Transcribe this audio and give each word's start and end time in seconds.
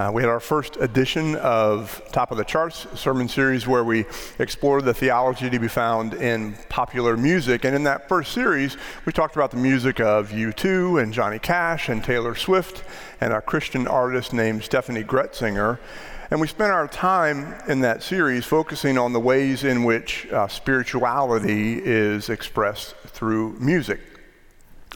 uh, 0.00 0.10
we 0.10 0.22
had 0.22 0.30
our 0.30 0.40
first 0.40 0.78
edition 0.78 1.36
of 1.36 2.00
Top 2.10 2.30
of 2.30 2.38
the 2.38 2.44
Charts 2.44 2.86
sermon 2.98 3.28
series 3.28 3.66
where 3.66 3.84
we 3.84 4.06
explored 4.38 4.86
the 4.86 4.94
theology 4.94 5.50
to 5.50 5.58
be 5.58 5.68
found 5.68 6.14
in 6.14 6.54
popular 6.70 7.18
music. 7.18 7.64
And 7.66 7.76
in 7.76 7.82
that 7.84 8.08
first 8.08 8.32
series, 8.32 8.78
we 9.04 9.12
talked 9.12 9.36
about 9.36 9.50
the 9.50 9.58
music 9.58 10.00
of 10.00 10.30
U2 10.30 11.02
and 11.02 11.12
Johnny 11.12 11.38
Cash 11.38 11.90
and 11.90 12.02
Taylor 12.02 12.34
Swift 12.34 12.82
and 13.20 13.34
a 13.34 13.42
Christian 13.42 13.86
artist 13.86 14.32
named 14.32 14.62
Steffany 14.62 15.04
Gretzinger. 15.04 15.78
And 16.30 16.40
we 16.40 16.46
spent 16.46 16.72
our 16.72 16.88
time 16.88 17.54
in 17.68 17.80
that 17.80 18.02
series 18.02 18.46
focusing 18.46 18.96
on 18.96 19.12
the 19.12 19.20
ways 19.20 19.64
in 19.64 19.84
which 19.84 20.26
uh, 20.32 20.48
spirituality 20.48 21.78
is 21.78 22.30
expressed 22.30 22.94
through 23.06 23.58
music. 23.58 24.19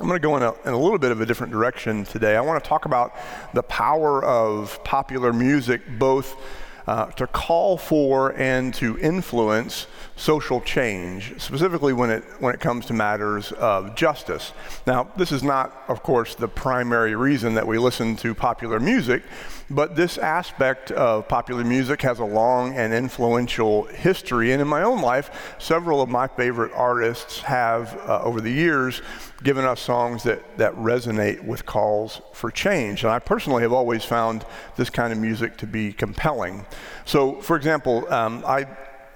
I'm 0.01 0.09
going 0.09 0.21
to 0.21 0.27
go 0.27 0.37
in 0.37 0.43
a, 0.43 0.53
in 0.67 0.75
a, 0.75 0.77
little 0.77 0.99
bit 0.99 1.13
of 1.13 1.21
a 1.21 1.27
different 1.27 1.53
direction 1.53 2.05
today. 2.05 2.35
I 2.35 2.41
want 2.41 2.63
to 2.63 2.69
talk 2.69 2.85
about 2.85 3.15
the 3.53 3.63
power 3.63 4.25
of 4.25 4.83
popular 4.83 5.33
music, 5.33 5.83
both 6.01 6.35
uh, 6.89 7.07
to 7.13 7.29
call 7.29 7.77
for 7.77 8.37
and 8.37 8.75
to 8.75 8.99
influence 8.99 9.87
social 10.17 10.61
change, 10.61 11.41
specifically 11.41 11.93
when 11.93 12.11
it, 12.11 12.25
when 12.41 12.53
it 12.53 12.59
comes 12.59 12.87
to 12.87 12.93
matters 12.93 13.53
of 13.53 13.95
justice. 13.95 14.53
Now, 14.85 15.13
this 15.17 15.31
is 15.31 15.45
not, 15.45 15.85
of 15.87 16.03
course, 16.03 16.35
the 16.35 16.49
primary 16.49 17.15
reason 17.15 17.55
that 17.55 17.65
we 17.65 17.79
listen 17.79 18.17
to 18.17 18.35
popular 18.35 18.81
music, 18.81 19.23
but 19.71 19.97
this 19.97 20.19
aspect 20.19 20.91
of 20.91 21.29
popular 21.29 21.65
music 21.65 22.03
has 22.03 22.19
a 22.19 22.25
long 22.25 22.75
and 22.77 22.93
influential 22.93 23.85
history. 23.85 24.53
And 24.53 24.61
in 24.61 24.69
my 24.69 24.83
own 24.83 25.01
life, 25.01 25.57
several 25.59 26.03
of 26.03 26.09
my 26.09 26.27
favorite 26.27 26.73
artists 26.75 27.41
have, 27.41 27.97
uh, 28.07 28.21
over 28.23 28.41
the 28.41 28.51
years, 28.53 29.01
given 29.43 29.65
us 29.65 29.81
songs 29.81 30.23
that, 30.25 30.59
that 30.59 30.75
resonate 30.75 31.45
with 31.45 31.67
calls 31.67 32.21
for 32.33 32.51
change. 32.51 33.05
And 33.05 33.13
I 33.13 33.19
personally 33.19 33.63
have 33.63 33.73
always 33.73 34.05
found 34.05 34.45
this 34.77 34.91
kind 34.91 35.13
of 35.13 35.19
music 35.19 35.57
to 35.59 35.67
be 35.67 35.93
compelling. 35.93 36.67
So, 37.05 37.41
for 37.41 37.57
example, 37.57 38.11
um, 38.13 38.45
I, 38.47 38.67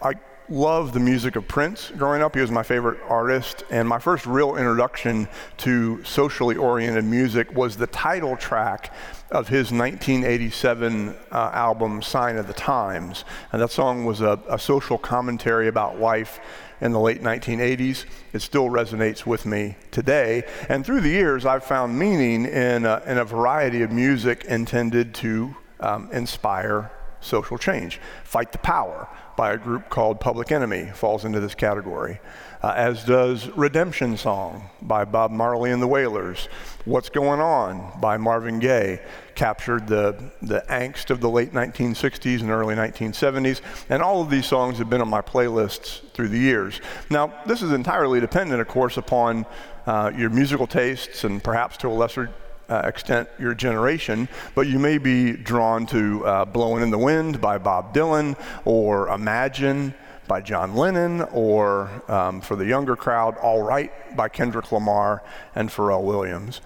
I 0.03 0.15
loved 0.49 0.95
the 0.95 1.01
music 1.01 1.37
of 1.37 1.47
Prince 1.47 1.93
growing 1.97 2.23
up. 2.23 2.35
He 2.35 2.41
was 2.41 2.51
my 2.51 2.63
favorite 2.63 2.99
artist. 3.07 3.65
And 3.71 3.89
my 3.89 3.99
first 3.99 4.27
real 4.27 4.57
introduction 4.57 5.29
to 5.59 6.03
socially 6.05 6.57
oriented 6.57 7.05
music 7.05 7.55
was 7.55 7.77
the 7.77 7.87
title 7.87 8.37
track 8.37 8.93
of 9.31 9.49
his 9.49 9.71
1987 9.71 11.15
uh, 11.31 11.35
album, 11.53 12.01
Sign 12.03 12.37
of 12.37 12.47
the 12.47 12.55
Times. 12.55 13.25
And 13.53 13.61
that 13.61 13.71
song 13.71 14.05
was 14.05 14.21
a, 14.21 14.41
a 14.49 14.59
social 14.59 14.97
commentary 14.97 15.69
about 15.69 16.01
life 16.01 16.41
in 16.81 16.93
the 16.93 17.01
late 17.01 17.23
1980s. 17.23 18.05
It 18.33 18.41
still 18.41 18.69
resonates 18.69 19.27
with 19.27 19.45
me 19.45 19.77
today. 19.91 20.45
And 20.69 20.85
through 20.85 21.03
the 21.03 21.11
years, 21.11 21.45
I've 21.45 21.65
found 21.65 21.99
meaning 21.99 22.47
in 22.47 22.87
a, 22.87 23.03
in 23.07 23.19
a 23.19 23.25
variety 23.25 23.83
of 23.83 23.93
music 23.93 24.45
intended 24.45 25.15
to 25.17 25.55
um, 25.81 26.09
inspire 26.13 26.91
social 27.21 27.59
change. 27.59 28.01
Fight 28.25 28.53
the 28.53 28.59
Power 28.59 29.09
by 29.37 29.53
a 29.53 29.57
group 29.57 29.89
called 29.89 30.21
Public 30.21 30.51
Enemy 30.51 30.91
falls 30.95 31.25
into 31.25 31.41
this 31.41 31.55
category, 31.55 32.21
uh, 32.63 32.73
as 32.77 33.05
does 33.05 33.49
Redemption 33.51 34.17
Song 34.17 34.69
by 34.83 35.05
Bob 35.05 35.31
Marley 35.31 35.71
and 35.71 35.81
the 35.81 35.87
Wailers. 35.87 36.49
What's 36.85 37.09
Going 37.09 37.41
On 37.41 38.01
by 38.01 38.17
Marvin 38.17 38.59
Gaye 38.59 39.01
captured 39.39 39.87
the, 39.87 40.17
the 40.43 40.65
angst 40.69 41.11
of 41.11 41.21
the 41.21 41.31
late 41.31 41.53
1960s 41.53 42.41
and 42.41 42.51
early 42.51 42.75
1970s, 42.75 43.61
and 43.89 44.03
all 44.03 44.21
of 44.21 44.31
these 44.31 44.45
songs 44.45 44.79
have 44.79 44.91
been 44.91 45.01
on 45.01 45.09
my 45.09 45.23
playlists 45.23 46.01
through 46.11 46.27
the 46.27 46.39
years. 46.39 46.81
Now, 47.09 47.33
this 47.47 47.63
is 47.63 47.71
entirely 47.71 48.19
dependent, 48.19 48.61
of 48.61 48.67
course, 48.67 48.97
upon 48.97 49.47
uh, 49.87 50.11
your 50.17 50.29
musical 50.29 50.67
tastes 50.67 51.23
and 51.23 51.43
perhaps 51.43 51.77
to 51.79 51.89
a 51.89 51.95
lesser 51.95 52.31
uh, 52.69 52.83
extent 52.85 53.29
your 53.39 53.55
generation, 53.55 54.29
but 54.57 54.67
you 54.67 54.81
may 54.81 54.99
be 54.99 55.33
drawn 55.33 55.87
to 55.87 56.27
uh, 56.27 56.45
Blowing 56.45 56.83
in 56.83 56.91
the 56.91 56.99
Wind 56.99 57.41
by 57.41 57.59
Bob 57.59 57.95
Dylan 57.95 58.37
or 58.65 59.09
Imagine 59.09 59.95
by 60.27 60.41
John 60.41 60.75
Lennon 60.75 61.23
or 61.33 61.89
um, 62.09 62.41
for 62.41 62.57
the 62.57 62.67
younger 62.67 62.97
crowd, 62.97 63.39
All 63.39 63.63
Right 63.63 63.93
by 64.17 64.29
Kendrick 64.29 64.73
Lamar 64.73 65.23
and 65.55 65.71
Pharrell 65.71 66.03
Williams. 66.03 66.61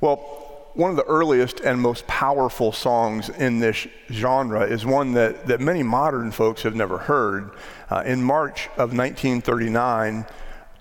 Well, 0.00 0.43
one 0.74 0.90
of 0.90 0.96
the 0.96 1.04
earliest 1.04 1.60
and 1.60 1.80
most 1.80 2.06
powerful 2.08 2.72
songs 2.72 3.28
in 3.28 3.60
this 3.60 3.86
genre 4.10 4.62
is 4.62 4.84
one 4.84 5.12
that, 5.12 5.46
that 5.46 5.60
many 5.60 5.84
modern 5.84 6.32
folks 6.32 6.62
have 6.62 6.74
never 6.74 6.98
heard. 6.98 7.52
Uh, 7.88 8.02
in 8.04 8.22
March 8.22 8.66
of 8.76 8.92
1939, 8.92 10.26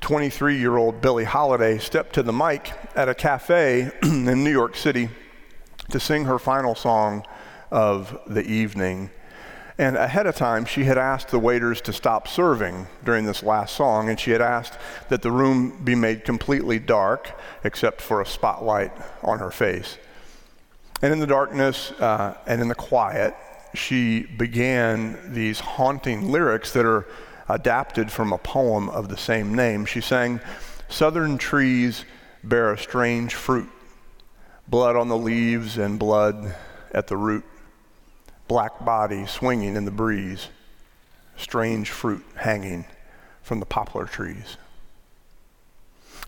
23 0.01 0.57
year 0.57 0.77
old 0.77 0.99
Billie 0.99 1.23
Holiday 1.23 1.77
stepped 1.77 2.13
to 2.13 2.23
the 2.23 2.33
mic 2.33 2.73
at 2.95 3.07
a 3.07 3.13
cafe 3.13 3.91
in 4.03 4.43
New 4.43 4.51
York 4.51 4.75
City 4.75 5.09
to 5.91 5.99
sing 5.99 6.25
her 6.25 6.39
final 6.39 6.73
song 6.73 7.23
of 7.69 8.17
the 8.25 8.43
evening. 8.43 9.11
And 9.77 9.95
ahead 9.95 10.27
of 10.27 10.35
time, 10.35 10.65
she 10.65 10.83
had 10.83 10.97
asked 10.97 11.29
the 11.29 11.39
waiters 11.39 11.81
to 11.81 11.93
stop 11.93 12.27
serving 12.27 12.87
during 13.03 13.25
this 13.25 13.41
last 13.41 13.75
song, 13.75 14.09
and 14.09 14.19
she 14.19 14.31
had 14.31 14.41
asked 14.41 14.77
that 15.09 15.21
the 15.21 15.31
room 15.31 15.83
be 15.83 15.95
made 15.95 16.25
completely 16.25 16.79
dark 16.79 17.31
except 17.63 18.01
for 18.01 18.21
a 18.21 18.25
spotlight 18.25 18.91
on 19.23 19.39
her 19.39 19.51
face. 19.51 19.97
And 21.01 21.11
in 21.11 21.19
the 21.19 21.27
darkness 21.27 21.91
uh, 21.93 22.37
and 22.45 22.61
in 22.61 22.67
the 22.67 22.75
quiet, 22.75 23.35
she 23.73 24.21
began 24.23 25.33
these 25.33 25.59
haunting 25.59 26.31
lyrics 26.31 26.71
that 26.73 26.85
are 26.85 27.05
adapted 27.49 28.11
from 28.11 28.31
a 28.31 28.37
poem 28.37 28.89
of 28.89 29.09
the 29.09 29.17
same 29.17 29.53
name. 29.53 29.85
She 29.85 30.01
sang, 30.01 30.39
Southern 30.89 31.37
trees 31.37 32.05
bear 32.43 32.71
a 32.71 32.77
strange 32.77 33.35
fruit, 33.35 33.69
blood 34.67 34.95
on 34.95 35.07
the 35.07 35.17
leaves 35.17 35.77
and 35.77 35.97
blood 35.97 36.55
at 36.91 37.07
the 37.07 37.17
root, 37.17 37.43
black 38.47 38.83
body 38.85 39.25
swinging 39.25 39.75
in 39.75 39.85
the 39.85 39.91
breeze, 39.91 40.49
strange 41.35 41.89
fruit 41.89 42.23
hanging 42.35 42.85
from 43.41 43.59
the 43.59 43.65
poplar 43.65 44.05
trees. 44.05 44.57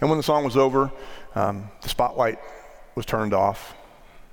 And 0.02 0.09
when 0.09 0.17
the 0.17 0.23
song 0.23 0.44
was 0.44 0.57
over, 0.57 0.91
um, 1.35 1.69
the 1.81 1.90
spotlight 1.90 2.40
was 2.96 3.06
turned 3.06 3.34
off. 3.34 3.75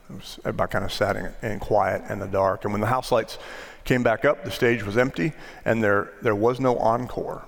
Was 0.09 0.39
everybody 0.41 0.71
kind 0.71 0.85
of 0.85 0.93
sat 0.93 1.17
in, 1.17 1.33
in 1.43 1.59
quiet 1.59 2.03
in 2.11 2.19
the 2.19 2.27
dark. 2.27 2.65
And 2.65 2.73
when 2.73 2.81
the 2.81 2.87
house 2.87 3.13
lights 3.13 3.39
came 3.85 4.03
back 4.03 4.25
up, 4.25 4.45
the 4.45 4.51
stage 4.51 4.85
was 4.85 4.97
empty, 4.97 5.33
and 5.65 5.83
there, 5.83 6.13
there 6.23 6.35
was 6.35 6.61
no 6.61 6.77
encore. 6.79 7.45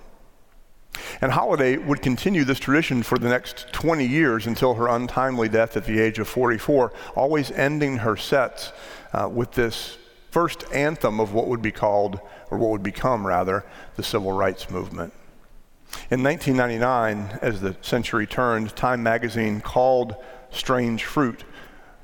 And 1.20 1.32
Holiday 1.32 1.76
would 1.76 2.02
continue 2.02 2.44
this 2.44 2.58
tradition 2.58 3.02
for 3.02 3.18
the 3.18 3.28
next 3.28 3.72
20 3.72 4.06
years 4.06 4.46
until 4.46 4.74
her 4.74 4.88
untimely 4.88 5.48
death 5.48 5.76
at 5.76 5.84
the 5.84 6.00
age 6.00 6.18
of 6.18 6.28
44, 6.28 6.92
always 7.16 7.50
ending 7.52 7.98
her 7.98 8.16
sets 8.16 8.72
uh, 9.12 9.28
with 9.32 9.52
this 9.52 9.98
first 10.30 10.64
anthem 10.72 11.20
of 11.20 11.32
what 11.32 11.46
would 11.46 11.62
be 11.62 11.72
called, 11.72 12.20
or 12.50 12.58
what 12.58 12.70
would 12.70 12.82
become 12.82 13.26
rather, 13.26 13.64
the 13.96 14.02
civil 14.02 14.32
rights 14.32 14.70
movement. 14.70 15.12
In 16.10 16.22
1999, 16.22 17.38
as 17.40 17.60
the 17.60 17.76
century 17.80 18.26
turned, 18.26 18.74
Time 18.76 19.02
magazine 19.02 19.60
called 19.60 20.16
Strange 20.50 21.04
Fruit 21.04 21.44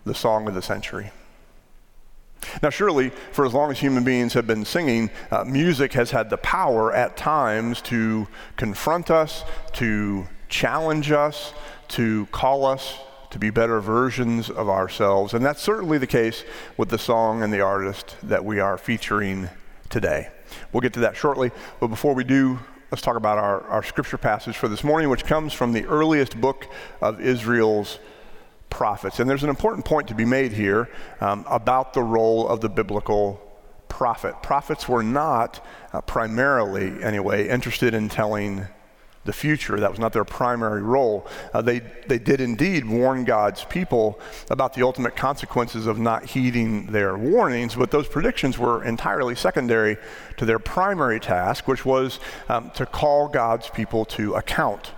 the 0.04 0.14
song 0.14 0.48
of 0.48 0.54
the 0.54 0.62
century. 0.62 1.10
Now, 2.62 2.70
surely, 2.70 3.10
for 3.32 3.44
as 3.44 3.52
long 3.52 3.70
as 3.70 3.78
human 3.78 4.02
beings 4.02 4.32
have 4.32 4.46
been 4.46 4.64
singing, 4.64 5.10
uh, 5.30 5.44
music 5.44 5.92
has 5.92 6.10
had 6.10 6.30
the 6.30 6.38
power 6.38 6.92
at 6.92 7.16
times 7.16 7.82
to 7.82 8.26
confront 8.56 9.10
us, 9.10 9.44
to 9.74 10.26
challenge 10.48 11.12
us, 11.12 11.52
to 11.88 12.26
call 12.26 12.64
us 12.64 12.98
to 13.30 13.38
be 13.38 13.50
better 13.50 13.80
versions 13.80 14.50
of 14.50 14.68
ourselves. 14.68 15.34
And 15.34 15.44
that's 15.44 15.62
certainly 15.62 15.98
the 15.98 16.06
case 16.06 16.44
with 16.76 16.88
the 16.88 16.98
song 16.98 17.42
and 17.42 17.52
the 17.52 17.60
artist 17.60 18.16
that 18.24 18.44
we 18.44 18.58
are 18.58 18.76
featuring 18.76 19.48
today. 19.88 20.30
We'll 20.72 20.80
get 20.80 20.92
to 20.94 21.00
that 21.00 21.16
shortly. 21.16 21.52
But 21.78 21.88
before 21.88 22.14
we 22.14 22.24
do, 22.24 22.58
let's 22.90 23.02
talk 23.02 23.16
about 23.16 23.38
our, 23.38 23.62
our 23.68 23.82
scripture 23.82 24.18
passage 24.18 24.56
for 24.56 24.68
this 24.68 24.82
morning, 24.82 25.08
which 25.08 25.24
comes 25.24 25.52
from 25.52 25.72
the 25.72 25.84
earliest 25.86 26.40
book 26.40 26.66
of 27.00 27.20
Israel's 27.20 27.98
prophets. 28.68 29.20
And 29.20 29.30
there's 29.30 29.44
an 29.44 29.50
important 29.50 29.84
point 29.84 30.08
to 30.08 30.14
be 30.14 30.24
made 30.24 30.52
here 30.52 30.88
um, 31.20 31.44
about 31.48 31.92
the 31.94 32.02
role 32.02 32.48
of 32.48 32.60
the 32.60 32.68
biblical 32.68 33.40
prophet. 33.88 34.34
Prophets 34.42 34.88
were 34.88 35.02
not 35.02 35.64
uh, 35.92 36.00
primarily, 36.00 37.02
anyway, 37.02 37.48
interested 37.48 37.94
in 37.94 38.08
telling 38.08 38.66
the 39.24 39.32
future. 39.32 39.78
That 39.78 39.90
was 39.90 40.00
not 40.00 40.12
their 40.12 40.24
primary 40.24 40.82
role. 40.82 41.26
Uh, 41.52 41.60
they, 41.62 41.80
they 42.06 42.18
did 42.18 42.40
indeed 42.40 42.88
warn 42.88 43.24
God's 43.24 43.64
people 43.64 44.18
about 44.50 44.74
the 44.74 44.82
ultimate 44.82 45.14
consequences 45.14 45.86
of 45.86 45.98
not 45.98 46.24
heeding 46.24 46.86
their 46.86 47.16
warnings, 47.18 47.74
but 47.74 47.90
those 47.90 48.08
predictions 48.08 48.58
were 48.58 48.82
entirely 48.84 49.34
secondary 49.34 49.98
to 50.38 50.46
their 50.46 50.58
primary 50.58 51.20
task, 51.20 51.68
which 51.68 51.84
was 51.84 52.18
um, 52.48 52.70
to 52.70 52.86
call 52.86 53.28
God's 53.28 53.68
people 53.68 54.04
to 54.06 54.34
account. 54.34 54.92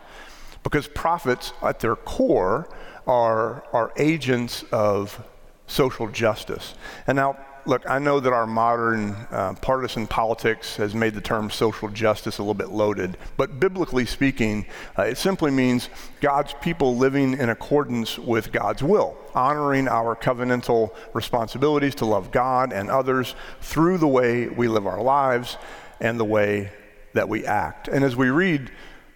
Because 0.63 0.87
prophets, 0.87 1.53
at 1.61 1.81
their 1.81 1.97
core, 1.97 2.69
are, 3.07 3.65
are 3.73 3.93
agents 3.97 4.65
of 4.71 5.21
social 5.67 6.09
justice. 6.09 6.75
And 7.07 7.17
now, 7.17 7.37
look, 7.65 7.89
I 7.89 7.99
know 7.99 8.21
that 8.21 8.33
our 8.33 8.47
modern 8.47 9.11
uh, 9.31 9.55
partisan 9.61 10.07
politics 10.07 10.77
has 10.77 10.95
made 10.95 11.15
the 11.15 11.21
term 11.21 11.51
social 11.51 11.89
justice 11.89 12.39
a 12.39 12.43
little 12.43 12.55
bit 12.55 12.71
loaded, 12.71 13.17
but 13.37 13.61
biblically 13.61 14.07
speaking, 14.07 14.67
uh, 14.99 15.03
it 15.03 15.19
simply 15.19 15.51
means 15.51 15.89
God's 16.21 16.55
people 16.61 16.97
living 16.97 17.35
in 17.35 17.51
accordance 17.51 18.19
with 18.19 18.53
God's 18.53 18.83
will, 18.83 19.17
honoring 19.35 19.89
our 19.89 20.17
covenantal 20.17 20.95
responsibilities 21.13 21.95
to 21.97 22.07
love 22.07 22.31
God 22.31 22.73
and 22.73 22.91
others 22.91 23.35
through 23.61 23.99
the 23.99 24.09
way 24.09 24.49
we 24.49 24.69
live 24.69 24.87
our 24.87 25.03
lives 25.03 25.57
and 26.01 26.19
the 26.19 26.25
way 26.25 26.73
that 27.13 27.29
we 27.29 27.47
act. 27.47 27.89
And 27.89 28.05
as 28.05 28.17
we 28.17 28.31
read, 28.31 28.71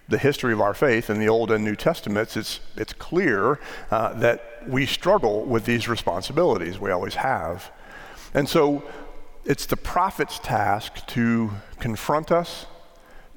the 0.09 0.19
history 0.19 0.53
of 0.53 0.61
our 0.61 0.75
faith 0.75 1.11
in 1.11 1.19
the 1.19 1.29
Old 1.29 1.51
and 1.51 1.65
New 1.65 1.75
Testaments, 1.75 2.37
it's, 2.37 2.61
it's 2.77 2.93
clear 2.93 3.59
uh, 3.91 4.13
that 4.15 4.63
we 4.69 4.87
struggle 4.87 5.45
with 5.45 5.65
these 5.65 5.89
responsibilities. 5.89 6.79
We 6.79 6.93
always 6.93 7.17
have. 7.17 7.73
And 8.37 8.47
so 8.47 8.85
it's 9.47 9.65
the 9.65 9.79
prophet's 9.79 10.39
task 10.39 11.07
to 11.07 11.51
confront 11.81 12.31
us, 12.31 12.67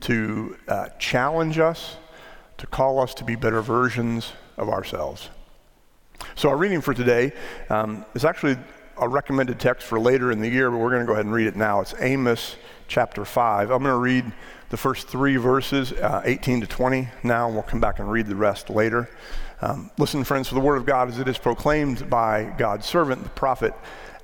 to 0.01 0.57
uh, 0.67 0.89
challenge 0.99 1.57
us, 1.57 1.95
to 2.57 2.67
call 2.67 2.99
us 2.99 3.13
to 3.13 3.23
be 3.23 3.37
better 3.37 3.61
versions 3.61 4.33
of 4.57 4.67
ourselves. 4.67 5.29
So 6.35 6.49
our 6.49 6.57
reading 6.57 6.81
for 6.81 6.93
today 6.93 7.31
um, 7.69 8.03
is 8.13 8.25
actually 8.25 8.57
a 8.97 9.07
recommended 9.07 9.57
text 9.57 9.87
for 9.87 10.01
later 10.01 10.33
in 10.33 10.41
the 10.41 10.49
year, 10.49 10.69
but 10.69 10.79
we're 10.79 10.89
going 10.89 11.03
to 11.03 11.07
go 11.07 11.13
ahead 11.13 11.25
and 11.25 11.33
read 11.33 11.47
it 11.47 11.55
now. 11.55 11.79
It's 11.79 11.93
Amos 11.99 12.57
chapter 12.89 13.23
5. 13.23 13.71
I'm 13.71 13.81
going 13.81 13.95
to 13.95 13.99
read 13.99 14.29
the 14.67 14.75
first 14.75 15.07
three 15.07 15.37
verses, 15.37 15.93
uh, 15.93 16.23
18 16.25 16.59
to 16.59 16.67
20 16.67 17.07
now, 17.23 17.45
and 17.45 17.55
we'll 17.55 17.63
come 17.63 17.79
back 17.79 17.99
and 17.99 18.11
read 18.11 18.27
the 18.27 18.35
rest 18.35 18.69
later. 18.69 19.09
Um, 19.61 19.91
listen, 19.97 20.25
friends, 20.25 20.49
for 20.49 20.55
the 20.55 20.61
word 20.61 20.75
of 20.75 20.85
God 20.85 21.07
as 21.07 21.19
it 21.19 21.29
is 21.29 21.37
proclaimed 21.37 22.09
by 22.09 22.53
God's 22.57 22.85
servant, 22.85 23.23
the 23.23 23.29
prophet 23.29 23.73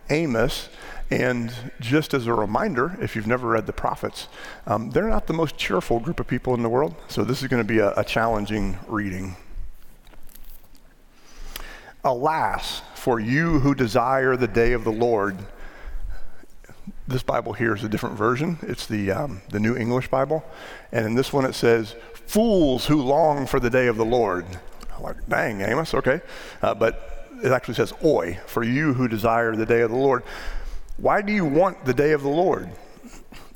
Amos. 0.10 0.70
And 1.12 1.54
just 1.80 2.14
as 2.14 2.26
a 2.26 2.34
reminder, 2.34 2.98
if 3.00 3.16
you've 3.16 3.28
never 3.28 3.50
read 3.50 3.68
the 3.68 3.74
prophets, 3.74 4.28
um, 4.66 4.90
they're 4.90 5.08
not 5.08 5.28
the 5.28 5.34
most 5.34 5.56
cheerful 5.58 6.00
group 6.00 6.20
of 6.20 6.28
people 6.28 6.56
in 6.56 6.64
the 6.64 6.70
world. 6.70 6.96
So 7.08 7.24
this 7.24 7.42
is 7.44 7.48
going 7.48 7.62
to 7.62 7.68
be 7.68 7.80
a, 7.80 7.94
a 7.96 8.04
challenging 8.04 8.78
reading. 8.88 9.36
Alas, 12.04 12.82
for 12.96 13.20
you 13.20 13.60
who 13.60 13.76
desire 13.76 14.36
the 14.36 14.48
day 14.48 14.74
of 14.74 14.84
the 14.84 14.92
Lord. 14.92 15.38
This 17.08 17.24
Bible 17.24 17.54
here 17.54 17.76
is 17.76 17.84
a 17.84 17.90
different 17.90 18.16
version. 18.16 18.58
It's 18.64 18.88
the, 18.88 19.12
um, 19.12 19.42
the 19.50 19.60
New 19.60 19.76
English 19.76 20.08
Bible. 20.08 20.44
And 20.92 21.06
in 21.06 21.16
this 21.16 21.32
one 21.32 21.46
it 21.46 21.54
says, 21.54 21.96
Fools 22.26 22.88
who 22.88 23.02
long 23.02 23.46
for 23.46 23.60
the 23.60 23.70
day 23.70 23.88
of 23.88 23.98
the 23.98 24.06
Lord. 24.06 24.46
I'm 24.96 25.04
like, 25.04 25.30
dang, 25.30 25.62
Amos, 25.62 25.94
okay. 25.94 26.22
Uh, 26.62 26.74
but 26.74 27.15
it 27.44 27.52
actually 27.52 27.76
says, 27.76 27.94
Oi, 28.04 28.40
for 28.46 28.64
you 28.64 28.94
who 28.94 29.08
desire 29.08 29.56
the 29.56 29.66
day 29.66 29.82
of 29.82 29.92
the 29.92 29.98
Lord. 29.98 30.24
Why 30.98 31.22
do 31.22 31.32
you 31.32 31.46
want 31.46 31.86
the 31.86 31.94
day 31.94 32.12
of 32.12 32.22
the 32.22 32.30
Lord? 32.30 32.70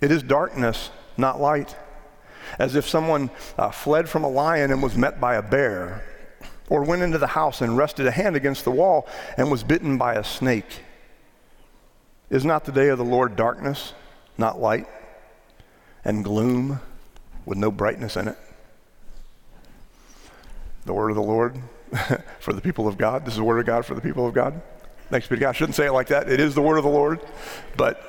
It 0.02 0.12
is 0.12 0.24
darkness, 0.24 0.90
not 1.18 1.40
light. 1.40 1.76
As 2.58 2.76
if 2.76 2.88
someone 2.88 3.30
uh, 3.58 3.72
fled 3.72 4.10
from 4.10 4.24
a 4.24 4.30
lion 4.30 4.72
and 4.72 4.82
was 4.82 4.96
met 4.96 5.22
by 5.22 5.36
a 5.36 5.42
bear 5.42 6.04
or 6.70 6.84
went 6.84 7.02
into 7.02 7.18
the 7.18 7.28
house 7.28 7.62
and 7.62 7.78
rested 7.78 8.08
a 8.08 8.12
hand 8.12 8.36
against 8.36 8.64
the 8.64 8.72
wall 8.72 9.08
and 9.38 9.50
was 9.52 9.64
bitten 9.64 9.98
by 9.98 10.16
a 10.16 10.24
snake. 10.24 10.82
Is 12.30 12.46
not 12.46 12.66
the 12.66 12.72
day 12.72 12.90
of 12.90 12.98
the 12.98 13.06
Lord 13.06 13.36
darkness, 13.36 13.94
not 14.38 14.60
light, 14.60 14.88
and 16.04 16.24
gloom 16.24 16.80
with 17.46 17.58
no 17.58 17.72
brightness 17.72 18.16
in 18.16 18.28
it? 18.28 18.38
The 20.86 20.94
word 20.94 21.10
of 21.10 21.16
the 21.16 21.22
Lord 21.22 21.60
for 22.40 22.54
the 22.54 22.62
people 22.62 22.88
of 22.88 22.98
God. 22.98 23.26
This 23.26 23.34
is 23.34 23.38
the 23.38 23.44
word 23.44 23.60
of 23.60 23.66
God 23.66 23.86
for 23.86 23.96
the 23.96 24.02
people 24.02 24.28
of 24.28 24.34
God. 24.34 24.62
Thanks 25.10 25.28
be 25.28 25.36
to 25.36 25.42
God. 25.42 25.50
I 25.50 25.54
shouldn't 25.54 25.76
say 25.76 25.88
it 25.88 25.92
like 25.92 26.08
that. 26.08 26.30
It 26.30 26.40
is 26.40 26.54
the 26.54 26.62
word 26.62 26.78
of 26.78 26.84
the 26.84 26.90
Lord, 26.90 27.20
but 27.76 28.02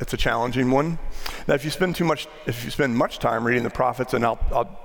it's 0.00 0.12
a 0.12 0.16
challenging 0.16 0.70
one. 0.70 0.98
Now, 1.46 1.54
if 1.54 1.64
you 1.64 1.70
spend 1.70 1.94
too 1.94 2.04
much, 2.04 2.26
if 2.46 2.64
you 2.64 2.70
spend 2.70 2.96
much 2.96 3.18
time 3.18 3.46
reading 3.46 3.62
the 3.62 3.70
prophets, 3.70 4.14
and 4.14 4.24
I'll, 4.24 4.40
I'll 4.50 4.80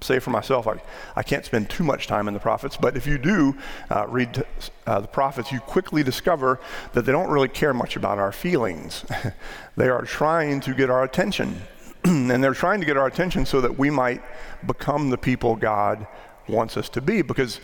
say 0.00 0.18
for 0.18 0.30
myself, 0.30 0.66
I, 0.66 0.80
I 1.14 1.22
can't 1.22 1.44
spend 1.44 1.68
too 1.68 1.84
much 1.84 2.06
time 2.06 2.28
in 2.28 2.34
the 2.34 2.40
prophets, 2.40 2.76
but 2.76 2.96
if 2.96 3.06
you 3.06 3.18
do 3.18 3.56
uh, 3.90 4.06
read 4.08 4.44
uh, 4.86 5.00
the 5.00 5.08
prophets, 5.08 5.52
you 5.52 5.60
quickly 5.60 6.02
discover 6.02 6.58
that 6.94 7.02
they 7.02 7.12
don't 7.12 7.30
really 7.30 7.48
care 7.48 7.74
much 7.74 7.96
about 7.96 8.18
our 8.18 8.32
feelings. 8.32 9.04
they 9.76 9.88
are 9.88 10.02
trying 10.02 10.60
to 10.60 10.74
get 10.74 10.88
our 10.88 11.04
attention. 11.04 11.60
and 12.04 12.42
they're 12.42 12.54
trying 12.54 12.80
to 12.80 12.86
get 12.86 12.96
our 12.96 13.06
attention 13.06 13.44
so 13.44 13.60
that 13.60 13.78
we 13.78 13.90
might 13.90 14.22
become 14.66 15.10
the 15.10 15.18
people 15.18 15.54
God 15.54 16.06
wants 16.48 16.76
us 16.76 16.88
to 16.90 17.00
be. 17.00 17.22
Because, 17.22 17.60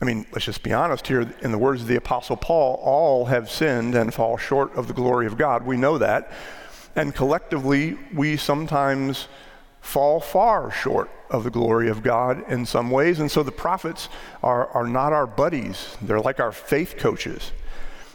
I 0.00 0.06
mean, 0.06 0.26
let's 0.32 0.46
just 0.46 0.62
be 0.62 0.72
honest 0.72 1.06
here. 1.06 1.32
In 1.42 1.52
the 1.52 1.58
words 1.58 1.82
of 1.82 1.88
the 1.88 1.96
Apostle 1.96 2.36
Paul, 2.36 2.80
all 2.82 3.26
have 3.26 3.50
sinned 3.50 3.94
and 3.94 4.12
fall 4.14 4.38
short 4.38 4.74
of 4.74 4.88
the 4.88 4.94
glory 4.94 5.26
of 5.26 5.36
God. 5.36 5.66
We 5.66 5.76
know 5.76 5.98
that. 5.98 6.32
And 6.96 7.14
collectively, 7.14 7.98
we 8.14 8.36
sometimes 8.36 9.28
fall 9.80 10.20
far 10.20 10.70
short 10.70 11.10
of 11.30 11.44
the 11.44 11.50
glory 11.50 11.88
of 11.88 12.02
God 12.02 12.50
in 12.50 12.66
some 12.66 12.90
ways. 12.90 13.20
And 13.20 13.30
so 13.30 13.42
the 13.42 13.52
prophets 13.52 14.08
are, 14.42 14.68
are 14.68 14.86
not 14.86 15.12
our 15.12 15.26
buddies, 15.26 15.96
they're 16.02 16.20
like 16.20 16.40
our 16.40 16.52
faith 16.52 16.96
coaches. 16.96 17.52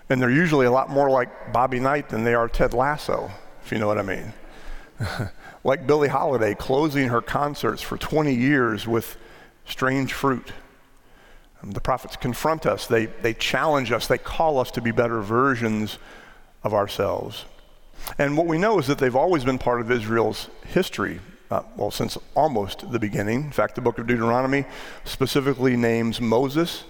And 0.09 0.21
they're 0.21 0.31
usually 0.31 0.67
a 0.67 0.71
lot 0.71 0.89
more 0.89 1.09
like 1.09 1.51
Bobby 1.51 1.79
Knight 1.79 2.09
than 2.09 2.23
they 2.23 2.35
are 2.35 2.47
Ted 2.47 2.73
Lasso, 2.73 3.31
if 3.63 3.71
you 3.71 3.79
know 3.79 3.87
what 3.87 3.97
I 3.97 4.03
mean. 4.03 4.33
like 5.63 5.87
Billie 5.87 6.09
Holiday 6.09 6.53
closing 6.53 7.09
her 7.09 7.21
concerts 7.21 7.81
for 7.81 7.97
20 7.97 8.33
years 8.33 8.87
with 8.87 9.17
strange 9.65 10.13
fruit. 10.13 10.51
The 11.67 11.81
prophets 11.81 12.15
confront 12.15 12.65
us, 12.65 12.87
they, 12.87 13.07
they 13.07 13.33
challenge 13.33 13.91
us, 13.91 14.07
they 14.07 14.19
call 14.19 14.59
us 14.59 14.71
to 14.71 14.81
be 14.81 14.91
better 14.91 15.21
versions 15.21 15.97
of 16.63 16.73
ourselves. 16.73 17.45
And 18.19 18.37
what 18.37 18.45
we 18.45 18.57
know 18.57 18.77
is 18.77 18.87
that 18.87 18.99
they've 18.99 19.15
always 19.15 19.43
been 19.43 19.57
part 19.57 19.81
of 19.81 19.89
Israel's 19.89 20.49
history 20.67 21.19
uh, 21.51 21.63
well, 21.75 21.91
since 21.91 22.17
almost 22.35 22.91
the 22.91 22.99
beginning. 22.99 23.43
In 23.43 23.51
fact, 23.51 23.75
the 23.75 23.81
book 23.81 23.99
of 23.99 24.07
Deuteronomy 24.07 24.65
specifically 25.03 25.75
names 25.75 26.19
Moses 26.19 26.83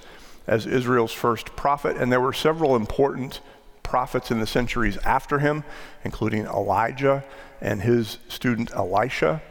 as 0.48 0.66
Israel's 0.66 1.12
first 1.12 1.56
prophet, 1.56 1.98
and 1.98 2.12
there 2.12 2.22
were 2.22 2.34
several 2.34 2.76
important 2.76 3.42
prophets 3.84 4.32
in 4.32 4.40
the 4.40 4.48
centuries 4.48 4.98
after 4.98 5.40
him, 5.40 5.64
including 6.04 6.46
Elijah 6.46 7.24
and 7.62 7.82
his 7.82 8.18
student 8.28 8.72
Elisha. 8.72 9.42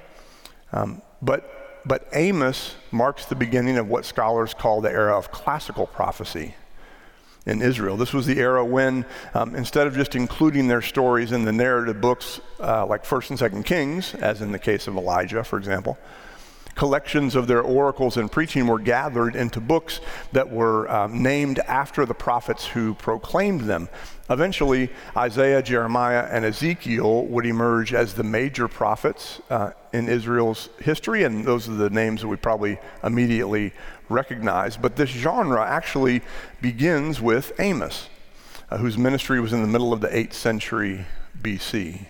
Um, 0.72 1.02
but, 1.20 1.63
but 1.86 2.08
Amos 2.12 2.74
marks 2.90 3.26
the 3.26 3.34
beginning 3.34 3.76
of 3.76 3.88
what 3.88 4.04
scholars 4.04 4.54
call 4.54 4.80
the 4.80 4.90
era 4.90 5.16
of 5.16 5.30
classical 5.30 5.86
prophecy 5.86 6.54
in 7.46 7.60
Israel. 7.60 7.96
This 7.96 8.12
was 8.12 8.26
the 8.26 8.38
era 8.38 8.64
when, 8.64 9.04
um, 9.34 9.54
instead 9.54 9.86
of 9.86 9.94
just 9.94 10.14
including 10.14 10.66
their 10.66 10.80
stories 10.80 11.32
in 11.32 11.44
the 11.44 11.52
narrative 11.52 12.00
books 12.00 12.40
uh, 12.60 12.86
like 12.86 13.04
1st 13.04 13.30
and 13.30 13.38
2nd 13.38 13.64
Kings, 13.66 14.14
as 14.14 14.40
in 14.40 14.52
the 14.52 14.58
case 14.58 14.86
of 14.86 14.96
Elijah, 14.96 15.44
for 15.44 15.58
example, 15.58 15.98
collections 16.74 17.34
of 17.36 17.46
their 17.46 17.62
oracles 17.62 18.16
and 18.16 18.30
preaching 18.30 18.66
were 18.66 18.78
gathered 18.78 19.36
into 19.36 19.60
books 19.60 20.00
that 20.32 20.50
were 20.50 20.90
um, 20.90 21.22
named 21.22 21.58
after 21.60 22.04
the 22.04 22.14
prophets 22.14 22.66
who 22.66 22.94
proclaimed 22.94 23.62
them. 23.62 23.88
Eventually, 24.30 24.90
Isaiah, 25.16 25.62
Jeremiah, 25.62 26.26
and 26.30 26.44
Ezekiel 26.44 27.26
would 27.26 27.44
emerge 27.44 27.92
as 27.92 28.14
the 28.14 28.22
major 28.22 28.68
prophets 28.68 29.40
uh, 29.50 29.72
in 29.92 30.08
Israel's 30.08 30.70
history, 30.80 31.24
and 31.24 31.44
those 31.44 31.68
are 31.68 31.74
the 31.74 31.90
names 31.90 32.22
that 32.22 32.28
we 32.28 32.36
probably 32.36 32.78
immediately 33.02 33.72
recognize. 34.08 34.76
But 34.76 34.96
this 34.96 35.10
genre 35.10 35.64
actually 35.64 36.22
begins 36.62 37.20
with 37.20 37.52
Amos, 37.60 38.08
uh, 38.70 38.78
whose 38.78 38.96
ministry 38.96 39.40
was 39.40 39.52
in 39.52 39.60
the 39.60 39.68
middle 39.68 39.92
of 39.92 40.00
the 40.00 40.08
8th 40.08 40.32
century 40.32 41.04
BC. 41.40 42.06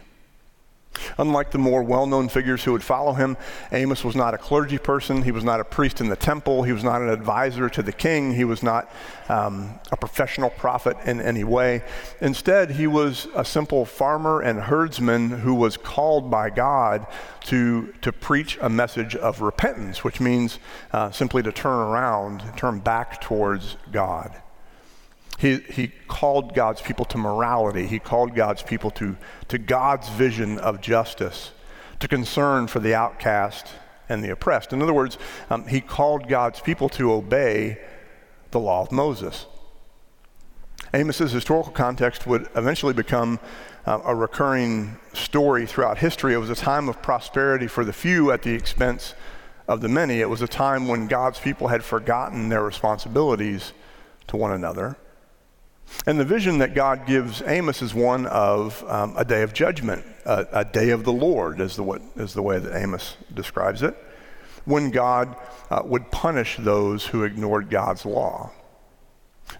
Unlike 1.19 1.51
the 1.51 1.59
more 1.59 1.83
well 1.83 2.07
known 2.07 2.29
figures 2.29 2.65
who 2.65 2.73
would 2.73 2.83
follow 2.83 3.13
him, 3.13 3.37
Amos 3.73 4.05
was 4.05 4.15
not 4.15 4.35
a 4.35 4.39
clergy 4.39 4.79
person. 4.79 5.23
He 5.23 5.33
was 5.33 5.45
not 5.45 5.61
a 5.61 5.65
priest 5.65 6.01
in 6.01 6.09
the 6.09 6.17
temple. 6.17 6.63
He 6.63 6.73
was 6.73 6.85
not 6.85 7.03
an 7.03 7.09
advisor 7.09 7.69
to 7.69 7.83
the 7.83 7.93
king. 7.93 8.35
He 8.35 8.45
was 8.45 8.63
not 8.63 8.91
um, 9.29 9.79
a 9.91 9.97
professional 9.97 10.51
prophet 10.51 10.97
in 11.05 11.21
any 11.21 11.45
way. 11.45 11.83
Instead, 12.21 12.73
he 12.73 12.87
was 12.87 13.29
a 13.35 13.45
simple 13.45 13.85
farmer 13.85 14.41
and 14.41 14.61
herdsman 14.61 15.31
who 15.31 15.55
was 15.55 15.77
called 15.77 16.31
by 16.31 16.51
God 16.51 17.07
to, 17.45 17.93
to 18.03 18.13
preach 18.13 18.59
a 18.61 18.69
message 18.69 19.15
of 19.17 19.41
repentance, 19.41 20.05
which 20.05 20.21
means 20.21 20.59
uh, 20.93 21.11
simply 21.11 21.43
to 21.43 21.53
turn 21.53 21.79
around, 21.79 22.43
turn 22.57 22.81
back 22.81 23.21
towards 23.21 23.77
God. 23.93 24.41
He, 25.39 25.59
he 25.59 25.89
called 26.09 26.55
God's 26.55 26.81
people 26.81 27.05
to 27.07 27.19
morality. 27.19 27.87
He 27.87 27.99
called 27.99 28.35
God's 28.35 28.63
people 28.63 28.91
to, 28.93 29.17
to 29.49 29.59
God's 29.59 30.09
vision 30.09 30.59
of 30.59 30.81
justice, 30.81 31.51
to 32.01 32.09
concern 32.09 32.67
for 32.67 32.81
the 32.81 32.95
outcast 32.95 33.69
and 34.09 34.23
the 34.23 34.31
oppressed. 34.31 34.73
In 34.73 34.83
other 34.83 34.95
words, 34.95 35.19
um, 35.51 35.67
he 35.67 35.81
called 35.81 36.29
God's 36.29 36.61
people 36.61 36.89
to 36.91 37.13
obey 37.13 37.79
the 38.51 38.61
law 38.61 38.83
of 38.83 38.93
Moses. 38.93 39.47
Amos's 40.93 41.33
historical 41.33 41.73
context 41.73 42.27
would 42.27 42.49
eventually 42.55 42.95
become 42.95 43.41
uh, 43.85 44.01
a 44.05 44.15
recurring 44.15 44.97
story 45.13 45.67
throughout 45.67 45.99
history. 45.99 46.35
It 46.35 46.39
was 46.39 46.51
a 46.51 46.55
time 46.55 46.89
of 46.89 47.03
prosperity 47.03 47.67
for 47.67 47.85
the 47.85 47.93
few 47.93 48.31
at 48.31 48.43
the 48.43 48.53
expense 48.53 49.15
of 49.67 49.81
the 49.81 49.89
many. 49.89 50.21
It 50.21 50.31
was 50.31 50.43
a 50.43 50.47
time 50.47 50.87
when 50.87 51.09
God's 51.09 51.41
people 51.41 51.69
had 51.69 51.83
forgotten 51.83 52.49
their 52.49 52.63
responsibilities 52.63 53.73
to 54.29 54.37
one 54.37 54.53
another. 54.53 54.97
And 56.07 56.19
the 56.19 56.25
vision 56.25 56.59
that 56.59 56.75
God 56.75 57.07
gives 57.07 57.43
Amos 57.47 57.81
is 57.81 57.95
one 57.95 58.27
of 58.27 58.85
um, 58.89 59.15
a 59.17 59.25
day 59.25 59.43
of 59.43 59.53
judgment, 59.53 60.05
a, 60.25 60.47
a, 60.53 60.65
day 60.65 60.91
of 60.91 61.05
the 61.05 61.13
Lord, 61.13 61.61
is 61.61 61.77
the, 61.77 61.83
what, 61.83 62.03
is 62.17 62.35
the 62.35 62.43
way 62.43 62.59
that 62.59 62.77
Amos 62.77 63.17
describes 63.33 63.83
it, 63.83 63.97
when 64.65 64.91
God 64.91 65.37
uh, 65.71 65.83
would 65.85 66.11
punish 66.11 66.57
those 66.59 67.07
who 67.07 67.25
ignored 67.25 67.71
God's 67.71 68.05
law. 68.05 68.51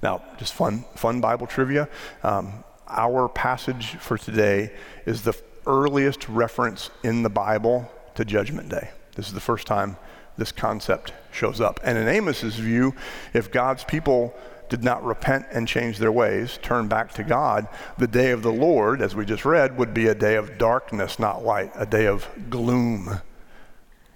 Now, 0.03 0.23
just 0.39 0.55
fun, 0.55 0.85
fun 0.97 1.21
Bible 1.21 1.47
trivia. 1.47 1.89
Um, 2.23 2.65
our 2.89 3.29
passage 3.29 3.97
for 3.97 4.19
today 4.19 4.73
is 5.07 5.23
the 5.23 5.35
earliest 5.67 6.29
reference 6.29 6.91
in 7.03 7.23
the 7.23 7.31
Bible 7.31 7.91
to 8.15 8.25
Judgment 8.25 8.69
Day. 8.69 8.91
This 9.15 9.27
is 9.29 9.33
the 9.33 9.41
first 9.41 9.67
time 9.67 9.97
this 10.37 10.53
concept 10.53 11.13
shows 11.33 11.61
up. 11.61 11.81
And 11.85 11.97
in 11.97 12.09
Amos's 12.09 12.57
view, 12.57 12.95
if 13.33 13.51
God's 13.51 13.85
people 13.85 14.35
did 14.75 14.83
not 14.83 15.05
repent 15.05 15.47
and 15.53 15.69
change 15.69 15.99
their 15.99 16.11
ways, 16.11 16.59
turn 16.61 16.89
back 16.89 17.13
to 17.15 17.23
God, 17.23 17.69
the 17.97 18.09
day 18.09 18.33
of 18.33 18.43
the 18.43 18.51
Lord, 18.51 19.01
as 19.01 19.15
we 19.15 19.25
just 19.25 19.45
read, 19.45 19.79
would 19.79 19.95
be 19.95 20.09
a 20.09 20.17
day 20.17 20.35
of 20.35 20.59
darkness, 20.59 21.21
not 21.21 21.45
light, 21.45 21.71
a 21.77 21.87
day 21.87 22.09
of 22.09 22.29
gloom 22.51 23.21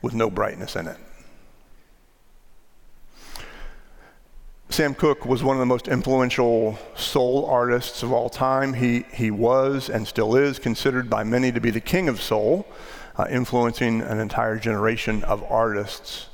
with 0.02 0.14
no 0.14 0.28
brightness 0.28 0.74
in 0.74 0.88
it. 0.88 0.96
Sam 4.68 4.96
Cooke 4.96 5.24
was 5.24 5.44
one 5.44 5.54
of 5.54 5.60
the 5.60 5.66
most 5.66 5.86
influential 5.86 6.76
soul 6.96 7.46
artists 7.46 8.02
of 8.02 8.12
all 8.12 8.28
time. 8.28 8.74
He, 8.74 9.04
he 9.12 9.30
was 9.30 9.88
and 9.88 10.08
still 10.08 10.34
is 10.34 10.58
considered 10.58 11.08
by 11.08 11.22
many 11.22 11.52
to 11.52 11.60
be 11.60 11.70
the 11.70 11.80
king 11.80 12.08
of 12.08 12.20
soul, 12.20 12.66
uh, 13.16 13.28
influencing 13.30 14.00
an 14.00 14.18
entire 14.18 14.58
generation 14.58 15.22
of 15.22 15.44
artists. 15.44 16.27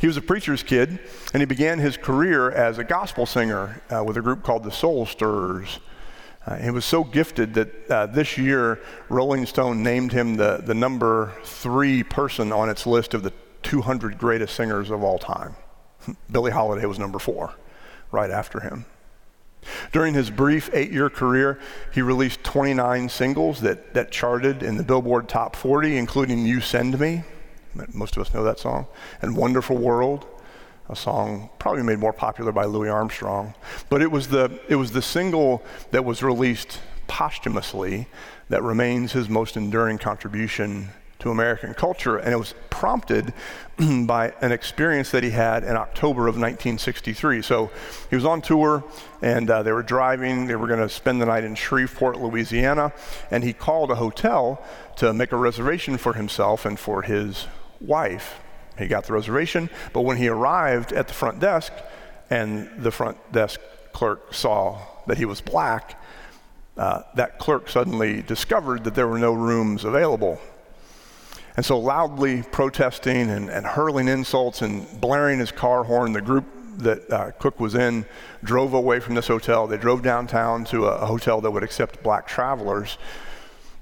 He 0.00 0.06
was 0.06 0.16
a 0.16 0.22
preacher's 0.22 0.62
kid, 0.62 0.98
and 1.32 1.40
he 1.40 1.46
began 1.46 1.78
his 1.78 1.96
career 1.96 2.50
as 2.50 2.78
a 2.78 2.84
gospel 2.84 3.26
singer 3.26 3.80
uh, 3.90 4.04
with 4.04 4.16
a 4.16 4.22
group 4.22 4.42
called 4.42 4.64
the 4.64 4.70
Soul 4.70 5.06
Stirrers. 5.06 5.78
Uh, 6.46 6.56
he 6.56 6.70
was 6.70 6.84
so 6.84 7.02
gifted 7.02 7.54
that 7.54 7.90
uh, 7.90 8.06
this 8.06 8.38
year 8.38 8.80
Rolling 9.08 9.46
Stone 9.46 9.82
named 9.82 10.12
him 10.12 10.36
the, 10.36 10.62
the 10.64 10.74
number 10.74 11.32
three 11.44 12.02
person 12.02 12.52
on 12.52 12.68
its 12.68 12.86
list 12.86 13.14
of 13.14 13.22
the 13.22 13.32
200 13.62 14.16
greatest 14.16 14.54
singers 14.54 14.90
of 14.90 15.02
all 15.02 15.18
time. 15.18 15.56
Billie 16.30 16.52
Holiday 16.52 16.86
was 16.86 16.98
number 16.98 17.18
four, 17.18 17.54
right 18.12 18.30
after 18.30 18.60
him. 18.60 18.84
During 19.90 20.14
his 20.14 20.30
brief 20.30 20.70
eight 20.72 20.92
year 20.92 21.10
career, 21.10 21.58
he 21.92 22.00
released 22.00 22.44
29 22.44 23.08
singles 23.08 23.60
that, 23.62 23.94
that 23.94 24.12
charted 24.12 24.62
in 24.62 24.76
the 24.76 24.84
Billboard 24.84 25.28
Top 25.28 25.56
40, 25.56 25.96
including 25.96 26.46
You 26.46 26.60
Send 26.60 27.00
Me. 27.00 27.24
Most 27.92 28.16
of 28.16 28.26
us 28.26 28.34
know 28.34 28.44
that 28.44 28.58
song. 28.58 28.86
And 29.22 29.36
Wonderful 29.36 29.76
World, 29.76 30.26
a 30.88 30.96
song 30.96 31.50
probably 31.58 31.82
made 31.82 31.98
more 31.98 32.12
popular 32.12 32.52
by 32.52 32.64
Louis 32.64 32.88
Armstrong. 32.88 33.54
But 33.88 34.02
it 34.02 34.10
was 34.10 34.28
the, 34.28 34.58
it 34.68 34.76
was 34.76 34.92
the 34.92 35.02
single 35.02 35.62
that 35.90 36.04
was 36.04 36.22
released 36.22 36.80
posthumously 37.06 38.08
that 38.48 38.62
remains 38.62 39.12
his 39.12 39.28
most 39.28 39.56
enduring 39.56 39.98
contribution 39.98 40.90
to 41.18 41.30
American 41.30 41.72
culture, 41.74 42.18
and 42.18 42.32
it 42.32 42.36
was 42.36 42.54
prompted 42.70 43.32
by 44.06 44.32
an 44.42 44.52
experience 44.52 45.10
that 45.10 45.22
he 45.22 45.30
had 45.30 45.64
in 45.64 45.76
October 45.76 46.28
of 46.28 46.36
1963. 46.36 47.42
So 47.42 47.70
he 48.10 48.16
was 48.16 48.24
on 48.24 48.42
tour, 48.42 48.84
and 49.22 49.50
uh, 49.50 49.62
they 49.62 49.72
were 49.72 49.82
driving. 49.82 50.46
They 50.46 50.56
were 50.56 50.66
going 50.66 50.80
to 50.80 50.88
spend 50.88 51.20
the 51.20 51.26
night 51.26 51.44
in 51.44 51.54
Shreveport, 51.54 52.20
Louisiana, 52.20 52.92
and 53.30 53.42
he 53.42 53.52
called 53.52 53.90
a 53.90 53.96
hotel 53.96 54.62
to 54.96 55.12
make 55.12 55.32
a 55.32 55.36
reservation 55.36 55.96
for 55.96 56.12
himself 56.12 56.64
and 56.66 56.78
for 56.78 57.02
his 57.02 57.46
wife. 57.80 58.40
He 58.78 58.86
got 58.86 59.04
the 59.04 59.12
reservation, 59.12 59.70
but 59.92 60.02
when 60.02 60.16
he 60.16 60.28
arrived 60.28 60.92
at 60.92 61.08
the 61.08 61.14
front 61.14 61.40
desk, 61.40 61.72
and 62.28 62.70
the 62.78 62.90
front 62.90 63.16
desk 63.32 63.60
clerk 63.92 64.34
saw 64.34 64.78
that 65.06 65.16
he 65.16 65.24
was 65.24 65.40
black, 65.40 66.00
uh, 66.76 67.02
that 67.14 67.38
clerk 67.38 67.68
suddenly 67.68 68.20
discovered 68.22 68.84
that 68.84 68.94
there 68.94 69.08
were 69.08 69.18
no 69.18 69.32
rooms 69.32 69.84
available 69.84 70.38
and 71.56 71.64
so, 71.64 71.78
loudly 71.78 72.42
protesting 72.42 73.30
and, 73.30 73.48
and 73.48 73.64
hurling 73.64 74.08
insults 74.08 74.60
and 74.60 75.00
blaring 75.00 75.38
his 75.38 75.50
car 75.50 75.84
horn, 75.84 76.12
the 76.12 76.20
group 76.20 76.44
that 76.78 77.10
uh, 77.10 77.30
Cooke 77.32 77.58
was 77.58 77.74
in 77.74 78.04
drove 78.44 78.74
away 78.74 79.00
from 79.00 79.14
this 79.14 79.26
hotel. 79.26 79.66
They 79.66 79.78
drove 79.78 80.02
downtown 80.02 80.66
to 80.66 80.86
a, 80.86 80.96
a 80.98 81.06
hotel 81.06 81.40
that 81.40 81.50
would 81.50 81.62
accept 81.62 82.02
black 82.02 82.26
travelers. 82.26 82.98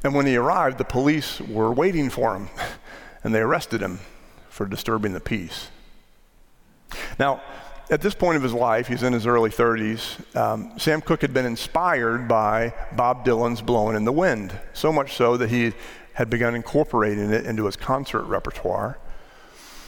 And 0.04 0.14
when 0.14 0.26
he 0.26 0.36
arrived, 0.36 0.78
the 0.78 0.84
police 0.84 1.40
were 1.40 1.72
waiting 1.72 2.10
for 2.10 2.36
him, 2.36 2.48
and 3.24 3.34
they 3.34 3.40
arrested 3.40 3.80
him 3.80 3.98
for 4.48 4.66
disturbing 4.66 5.14
the 5.14 5.20
peace. 5.20 5.68
Now, 7.18 7.42
at 7.90 8.00
this 8.00 8.14
point 8.14 8.36
of 8.36 8.42
his 8.42 8.52
life, 8.52 8.86
he's 8.86 9.02
in 9.02 9.12
his 9.12 9.26
early 9.26 9.50
30s, 9.50 10.36
um, 10.36 10.78
Sam 10.78 11.00
Cooke 11.00 11.22
had 11.22 11.34
been 11.34 11.44
inspired 11.44 12.28
by 12.28 12.72
Bob 12.92 13.26
Dylan's 13.26 13.60
Blowing 13.60 13.96
in 13.96 14.04
the 14.04 14.12
Wind, 14.12 14.58
so 14.72 14.92
much 14.92 15.14
so 15.14 15.36
that 15.36 15.50
he 15.50 15.72
had 16.14 16.30
begun 16.30 16.54
incorporating 16.54 17.30
it 17.30 17.44
into 17.44 17.66
his 17.66 17.76
concert 17.76 18.22
repertoire. 18.22 18.98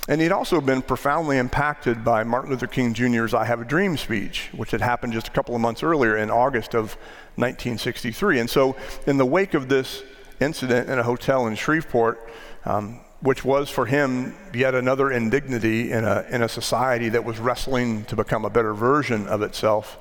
And 0.08 0.20
he'd 0.20 0.32
also 0.32 0.60
been 0.60 0.82
profoundly 0.82 1.38
impacted 1.38 2.04
by 2.04 2.22
Martin 2.22 2.50
Luther 2.50 2.66
King 2.66 2.94
Jr.'s 2.94 3.34
I 3.34 3.44
Have 3.44 3.60
a 3.60 3.64
Dream 3.64 3.96
speech, 3.96 4.50
which 4.52 4.70
had 4.70 4.80
happened 4.80 5.12
just 5.12 5.28
a 5.28 5.30
couple 5.30 5.54
of 5.54 5.60
months 5.60 5.82
earlier 5.82 6.16
in 6.16 6.30
August 6.30 6.74
of 6.74 6.94
1963. 7.36 8.40
And 8.40 8.50
so, 8.50 8.76
in 9.06 9.16
the 9.16 9.26
wake 9.26 9.54
of 9.54 9.68
this 9.68 10.02
incident 10.38 10.88
in 10.88 10.98
a 10.98 11.02
hotel 11.02 11.46
in 11.46 11.56
Shreveport, 11.56 12.20
um, 12.64 13.00
which 13.20 13.44
was 13.44 13.70
for 13.70 13.86
him 13.86 14.34
yet 14.54 14.74
another 14.74 15.10
indignity 15.10 15.90
in 15.90 16.04
a, 16.04 16.24
in 16.30 16.42
a 16.42 16.48
society 16.48 17.08
that 17.08 17.24
was 17.24 17.38
wrestling 17.38 18.04
to 18.04 18.16
become 18.16 18.44
a 18.44 18.50
better 18.50 18.74
version 18.74 19.26
of 19.26 19.42
itself, 19.42 19.98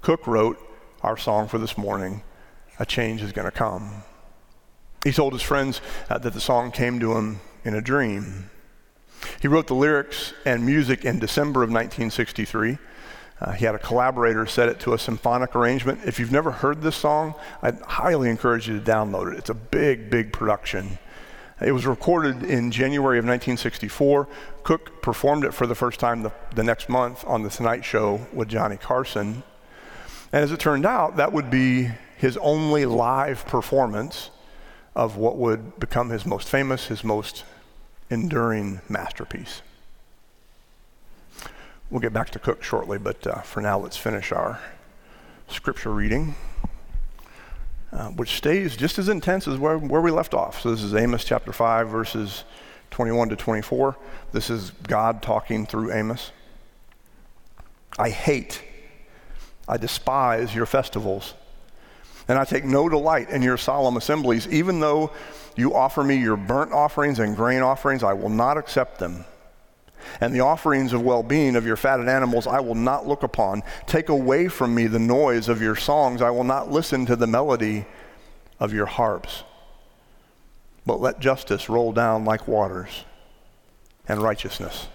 Cooke 0.00 0.26
wrote 0.26 0.58
our 1.02 1.16
song 1.16 1.48
for 1.48 1.58
this 1.58 1.76
morning 1.76 2.22
A 2.78 2.86
Change 2.86 3.22
is 3.22 3.32
Gonna 3.32 3.50
Come. 3.50 4.02
He 5.04 5.12
told 5.12 5.32
his 5.32 5.42
friends 5.42 5.80
uh, 6.08 6.18
that 6.18 6.32
the 6.32 6.40
song 6.40 6.70
came 6.70 6.98
to 7.00 7.16
him 7.16 7.40
in 7.64 7.74
a 7.74 7.80
dream. 7.80 8.50
He 9.40 9.48
wrote 9.48 9.66
the 9.66 9.74
lyrics 9.74 10.32
and 10.44 10.64
music 10.64 11.04
in 11.04 11.18
December 11.18 11.62
of 11.62 11.70
1963. 11.70 12.78
Uh, 13.38 13.52
he 13.52 13.66
had 13.66 13.74
a 13.74 13.78
collaborator 13.78 14.46
set 14.46 14.68
it 14.68 14.80
to 14.80 14.94
a 14.94 14.98
symphonic 14.98 15.54
arrangement. 15.54 16.00
If 16.04 16.18
you've 16.18 16.32
never 16.32 16.50
heard 16.50 16.80
this 16.80 16.96
song, 16.96 17.34
I'd 17.60 17.80
highly 17.82 18.30
encourage 18.30 18.68
you 18.68 18.78
to 18.80 18.84
download 18.84 19.32
it. 19.32 19.38
It's 19.38 19.50
a 19.50 19.54
big, 19.54 20.10
big 20.10 20.32
production. 20.32 20.98
It 21.60 21.72
was 21.72 21.86
recorded 21.86 22.42
in 22.42 22.70
January 22.70 23.18
of 23.18 23.24
1964. 23.24 24.28
Cooke 24.62 25.00
performed 25.00 25.44
it 25.44 25.54
for 25.54 25.66
the 25.66 25.74
first 25.74 25.98
time 25.98 26.22
the, 26.22 26.32
the 26.54 26.62
next 26.62 26.90
month 26.90 27.24
on 27.26 27.42
The 27.42 27.48
Tonight 27.48 27.82
Show 27.82 28.26
with 28.32 28.48
Johnny 28.48 28.76
Carson. 28.76 29.42
And 30.32 30.44
as 30.44 30.52
it 30.52 30.60
turned 30.60 30.84
out, 30.84 31.16
that 31.16 31.32
would 31.32 31.48
be 31.48 31.88
his 32.18 32.36
only 32.38 32.84
live 32.84 33.46
performance 33.46 34.30
of 34.94 35.16
what 35.16 35.38
would 35.38 35.78
become 35.80 36.10
his 36.10 36.26
most 36.26 36.48
famous, 36.48 36.86
his 36.88 37.02
most 37.02 37.44
enduring 38.10 38.82
masterpiece. 38.88 39.62
We'll 41.88 42.00
get 42.00 42.12
back 42.12 42.30
to 42.30 42.38
Cooke 42.38 42.62
shortly, 42.62 42.98
but 42.98 43.26
uh, 43.26 43.40
for 43.40 43.62
now, 43.62 43.78
let's 43.78 43.96
finish 43.96 44.30
our 44.30 44.60
scripture 45.48 45.92
reading, 45.92 46.34
uh, 47.96 48.08
which 48.10 48.36
stays 48.36 48.76
just 48.76 48.98
as 48.98 49.08
intense 49.08 49.48
as 49.48 49.58
where, 49.58 49.78
where 49.78 50.02
we 50.02 50.10
left 50.10 50.34
off. 50.34 50.60
So, 50.60 50.70
this 50.70 50.82
is 50.82 50.94
Amos 50.94 51.24
chapter 51.24 51.50
5, 51.50 51.88
verses 51.88 52.44
21 52.90 53.30
to 53.30 53.36
24. 53.36 53.96
This 54.32 54.50
is 54.50 54.70
God 54.70 55.22
talking 55.22 55.64
through 55.64 55.92
Amos. 55.92 56.30
I 57.98 58.10
hate, 58.10 58.62
I 59.66 59.78
despise 59.78 60.54
your 60.54 60.66
festivals 60.66 61.32
and 62.28 62.38
I 62.38 62.44
take 62.44 62.64
no 62.64 62.88
delight 62.90 63.30
in 63.30 63.40
your 63.40 63.56
solemn 63.56 63.96
assemblies. 63.96 64.46
Even 64.48 64.80
though 64.80 65.10
you 65.56 65.74
offer 65.74 66.04
me 66.04 66.16
your 66.16 66.36
burnt 66.36 66.72
offerings 66.72 67.18
and 67.18 67.34
grain 67.34 67.62
offerings, 67.62 68.02
I 68.02 68.12
will 68.12 68.28
not 68.28 68.58
accept 68.58 68.98
them. 68.98 69.24
And 70.20 70.34
the 70.34 70.40
offerings 70.40 70.92
of 70.92 71.02
well 71.02 71.22
being 71.22 71.56
of 71.56 71.66
your 71.66 71.76
fatted 71.76 72.08
animals 72.08 72.46
I 72.46 72.60
will 72.60 72.74
not 72.74 73.06
look 73.06 73.22
upon. 73.22 73.62
Take 73.86 74.08
away 74.08 74.48
from 74.48 74.74
me 74.74 74.86
the 74.86 74.98
noise 74.98 75.48
of 75.48 75.60
your 75.60 75.76
songs. 75.76 76.22
I 76.22 76.30
will 76.30 76.44
not 76.44 76.70
listen 76.70 77.06
to 77.06 77.16
the 77.16 77.26
melody 77.26 77.86
of 78.58 78.72
your 78.72 78.86
harps. 78.86 79.44
But 80.84 81.00
let 81.00 81.18
justice 81.18 81.68
roll 81.68 81.92
down 81.92 82.24
like 82.24 82.46
waters, 82.46 83.04
and 84.08 84.22
righteousness 84.22 84.86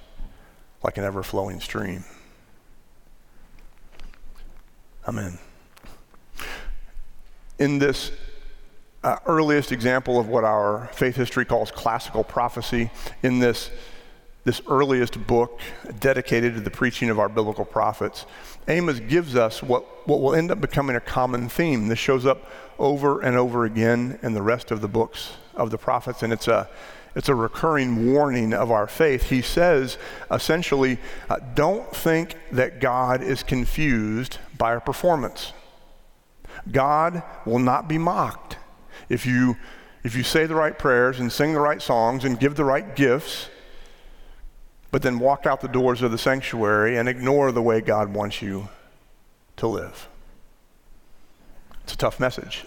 like 0.83 0.97
an 0.97 1.03
ever 1.03 1.21
flowing 1.21 1.59
stream. 1.59 2.05
Amen 5.07 5.37
in 7.61 7.77
this 7.77 8.11
uh, 9.03 9.17
earliest 9.27 9.71
example 9.71 10.19
of 10.19 10.27
what 10.27 10.43
our 10.43 10.89
faith 10.93 11.15
history 11.15 11.45
calls 11.45 11.69
classical 11.69 12.23
prophecy 12.23 12.89
in 13.21 13.37
this, 13.37 13.69
this 14.43 14.61
earliest 14.67 15.25
book 15.27 15.59
dedicated 15.99 16.55
to 16.55 16.61
the 16.61 16.71
preaching 16.71 17.09
of 17.09 17.19
our 17.19 17.29
biblical 17.29 17.65
prophets. 17.65 18.25
Amos 18.67 18.99
gives 18.99 19.35
us 19.35 19.61
what, 19.61 20.07
what 20.07 20.19
will 20.21 20.33
end 20.33 20.51
up 20.51 20.59
becoming 20.59 20.95
a 20.95 20.99
common 20.99 21.47
theme. 21.47 21.87
This 21.87 21.99
shows 21.99 22.25
up 22.25 22.49
over 22.79 23.21
and 23.21 23.37
over 23.37 23.65
again 23.65 24.17
in 24.23 24.33
the 24.33 24.41
rest 24.41 24.71
of 24.71 24.81
the 24.81 24.87
books 24.87 25.33
of 25.55 25.69
the 25.69 25.77
prophets, 25.77 26.23
and 26.23 26.33
it's 26.33 26.47
a, 26.47 26.67
it's 27.15 27.29
a 27.29 27.35
recurring 27.35 28.11
warning 28.11 28.53
of 28.53 28.71
our 28.71 28.87
faith. 28.87 29.29
He 29.29 29.41
says 29.41 29.97
essentially, 30.31 30.97
uh, 31.29 31.37
don't 31.53 31.95
think 31.95 32.35
that 32.51 32.79
God 32.79 33.21
is 33.21 33.43
confused 33.43 34.39
by 34.57 34.71
our 34.71 34.79
performance. 34.79 35.53
God 36.71 37.21
will 37.45 37.59
not 37.59 37.87
be 37.87 37.97
mocked. 37.97 38.57
If 39.09 39.25
you, 39.25 39.57
if 40.03 40.15
you 40.15 40.23
say 40.23 40.45
the 40.45 40.55
right 40.55 40.77
prayers 40.77 41.19
and 41.19 41.31
sing 41.31 41.53
the 41.53 41.59
right 41.59 41.81
songs 41.81 42.23
and 42.23 42.39
give 42.39 42.55
the 42.55 42.65
right 42.65 42.95
gifts, 42.95 43.49
but 44.91 45.01
then 45.01 45.19
walk 45.19 45.45
out 45.45 45.61
the 45.61 45.67
doors 45.67 46.01
of 46.01 46.11
the 46.11 46.17
sanctuary 46.17 46.97
and 46.97 47.07
ignore 47.07 47.51
the 47.51 47.61
way 47.61 47.81
God 47.81 48.13
wants 48.13 48.41
you 48.41 48.69
to 49.57 49.67
live. 49.67 50.07
It's 51.83 51.93
a 51.93 51.97
tough 51.97 52.19
message. 52.19 52.65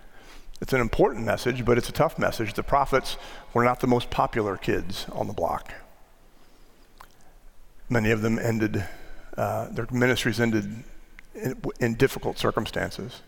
it's 0.60 0.72
an 0.72 0.80
important 0.80 1.24
message, 1.24 1.64
but 1.64 1.76
it's 1.76 1.88
a 1.88 1.92
tough 1.92 2.18
message. 2.18 2.54
The 2.54 2.62
prophets 2.62 3.16
were 3.52 3.64
not 3.64 3.80
the 3.80 3.86
most 3.86 4.10
popular 4.10 4.56
kids 4.56 5.06
on 5.12 5.26
the 5.26 5.32
block. 5.32 5.72
Many 7.88 8.10
of 8.10 8.22
them 8.22 8.38
ended, 8.38 8.84
uh, 9.36 9.68
their 9.70 9.86
ministries 9.90 10.40
ended 10.40 10.84
in, 11.34 11.62
in 11.80 11.94
difficult 11.94 12.38
circumstances. 12.38 13.22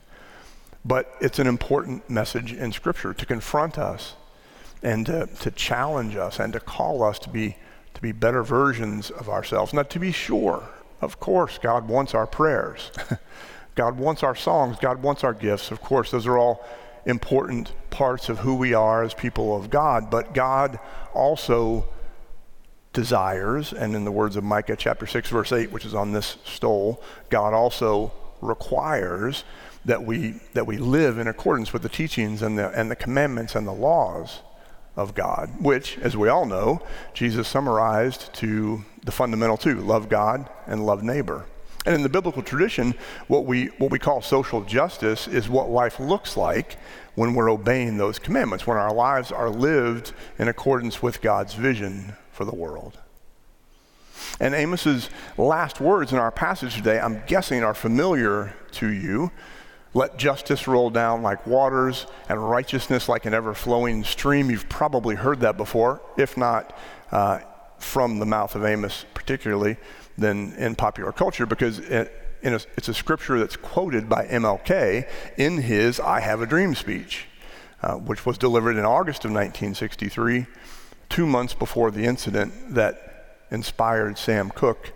But 0.84 1.14
it's 1.20 1.38
an 1.38 1.46
important 1.46 2.08
message 2.08 2.52
in 2.52 2.72
Scripture 2.72 3.12
to 3.12 3.26
confront 3.26 3.78
us 3.78 4.14
and 4.82 5.06
to, 5.06 5.26
to 5.40 5.50
challenge 5.50 6.16
us 6.16 6.38
and 6.38 6.52
to 6.52 6.60
call 6.60 7.02
us 7.02 7.18
to 7.20 7.28
be, 7.28 7.56
to 7.98 8.02
be 8.02 8.12
better 8.12 8.44
versions 8.44 9.10
of 9.10 9.28
ourselves. 9.28 9.72
Now, 9.72 9.82
to 9.82 9.98
be 9.98 10.12
sure, 10.12 10.68
of 11.00 11.18
course, 11.18 11.58
God 11.58 11.88
wants 11.88 12.14
our 12.14 12.28
prayers. 12.28 12.92
God 13.74 13.98
wants 13.98 14.22
our 14.22 14.36
songs. 14.36 14.76
God 14.80 15.02
wants 15.02 15.24
our 15.24 15.34
gifts. 15.34 15.72
Of 15.72 15.80
course, 15.80 16.12
those 16.12 16.24
are 16.24 16.38
all 16.38 16.64
important 17.06 17.72
parts 17.90 18.28
of 18.28 18.38
who 18.38 18.54
we 18.54 18.72
are 18.72 19.02
as 19.02 19.14
people 19.14 19.56
of 19.56 19.68
God. 19.68 20.12
But 20.12 20.32
God 20.32 20.78
also 21.12 21.88
desires, 22.92 23.72
and 23.72 23.96
in 23.96 24.04
the 24.04 24.12
words 24.12 24.36
of 24.36 24.44
Micah 24.44 24.76
chapter 24.76 25.04
6, 25.04 25.28
verse 25.30 25.50
8, 25.50 25.72
which 25.72 25.84
is 25.84 25.92
on 25.92 26.12
this 26.12 26.36
stole, 26.44 27.02
God 27.30 27.52
also 27.52 28.12
requires 28.40 29.42
that 29.84 30.04
we, 30.04 30.40
that 30.52 30.68
we 30.68 30.78
live 30.78 31.18
in 31.18 31.26
accordance 31.26 31.72
with 31.72 31.82
the 31.82 31.88
teachings 31.88 32.42
and 32.42 32.56
the, 32.56 32.70
and 32.78 32.92
the 32.92 32.96
commandments 32.96 33.56
and 33.56 33.66
the 33.66 33.72
laws 33.72 34.42
of 34.98 35.14
God, 35.14 35.48
which, 35.60 35.96
as 35.98 36.16
we 36.16 36.28
all 36.28 36.44
know, 36.44 36.82
Jesus 37.14 37.46
summarized 37.46 38.34
to 38.34 38.84
the 39.04 39.12
fundamental 39.12 39.56
two 39.56 39.76
love 39.76 40.08
God 40.08 40.50
and 40.66 40.84
love 40.84 41.04
neighbor. 41.04 41.46
And 41.86 41.94
in 41.94 42.02
the 42.02 42.08
biblical 42.08 42.42
tradition, 42.42 42.94
what 43.28 43.46
we, 43.46 43.66
what 43.78 43.92
we 43.92 44.00
call 44.00 44.20
social 44.20 44.60
justice 44.62 45.28
is 45.28 45.48
what 45.48 45.70
life 45.70 46.00
looks 46.00 46.36
like 46.36 46.76
when 47.14 47.34
we're 47.34 47.50
obeying 47.50 47.96
those 47.96 48.18
commandments, 48.18 48.66
when 48.66 48.76
our 48.76 48.92
lives 48.92 49.30
are 49.30 49.48
lived 49.48 50.12
in 50.38 50.48
accordance 50.48 51.00
with 51.00 51.22
God's 51.22 51.54
vision 51.54 52.14
for 52.32 52.44
the 52.44 52.54
world. 52.54 52.98
And 54.40 54.52
Amos's 54.52 55.10
last 55.36 55.80
words 55.80 56.12
in 56.12 56.18
our 56.18 56.32
passage 56.32 56.74
today, 56.74 56.98
I'm 56.98 57.22
guessing, 57.28 57.62
are 57.62 57.74
familiar 57.74 58.52
to 58.72 58.88
you. 58.88 59.30
Let 59.98 60.16
justice 60.16 60.68
roll 60.68 60.90
down 60.90 61.22
like 61.22 61.44
waters 61.44 62.06
and 62.28 62.48
righteousness 62.48 63.08
like 63.08 63.26
an 63.26 63.34
ever 63.34 63.52
flowing 63.52 64.04
stream. 64.04 64.48
You've 64.48 64.68
probably 64.68 65.16
heard 65.16 65.40
that 65.40 65.56
before, 65.56 66.00
if 66.16 66.36
not 66.36 66.72
uh, 67.10 67.40
from 67.80 68.20
the 68.20 68.24
mouth 68.24 68.54
of 68.54 68.64
Amos, 68.64 69.06
particularly, 69.12 69.76
then 70.16 70.54
in 70.56 70.76
popular 70.76 71.10
culture, 71.10 71.46
because 71.46 71.80
it, 71.80 72.12
a, 72.44 72.60
it's 72.76 72.86
a 72.86 72.94
scripture 72.94 73.40
that's 73.40 73.56
quoted 73.56 74.08
by 74.08 74.26
MLK 74.26 75.08
in 75.36 75.58
his 75.62 75.98
I 75.98 76.20
Have 76.20 76.42
a 76.42 76.46
Dream 76.46 76.76
speech, 76.76 77.26
uh, 77.82 77.94
which 77.94 78.24
was 78.24 78.38
delivered 78.38 78.76
in 78.76 78.84
August 78.84 79.24
of 79.24 79.32
1963, 79.32 80.46
two 81.08 81.26
months 81.26 81.54
before 81.54 81.90
the 81.90 82.04
incident 82.04 82.52
that 82.72 83.40
inspired 83.50 84.16
Sam 84.16 84.50
Cooke 84.50 84.92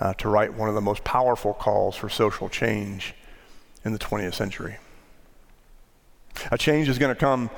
uh, 0.00 0.12
to 0.14 0.28
write 0.28 0.54
one 0.54 0.68
of 0.68 0.74
the 0.74 0.80
most 0.80 1.04
powerful 1.04 1.54
calls 1.54 1.94
for 1.94 2.08
social 2.08 2.48
change 2.48 3.14
in 3.84 3.92
the 3.92 3.98
20th 3.98 4.34
century. 4.34 4.76
A 6.50 6.58
change 6.58 6.88
is 6.88 6.98
going 6.98 7.14
to 7.14 7.18
come 7.18 7.50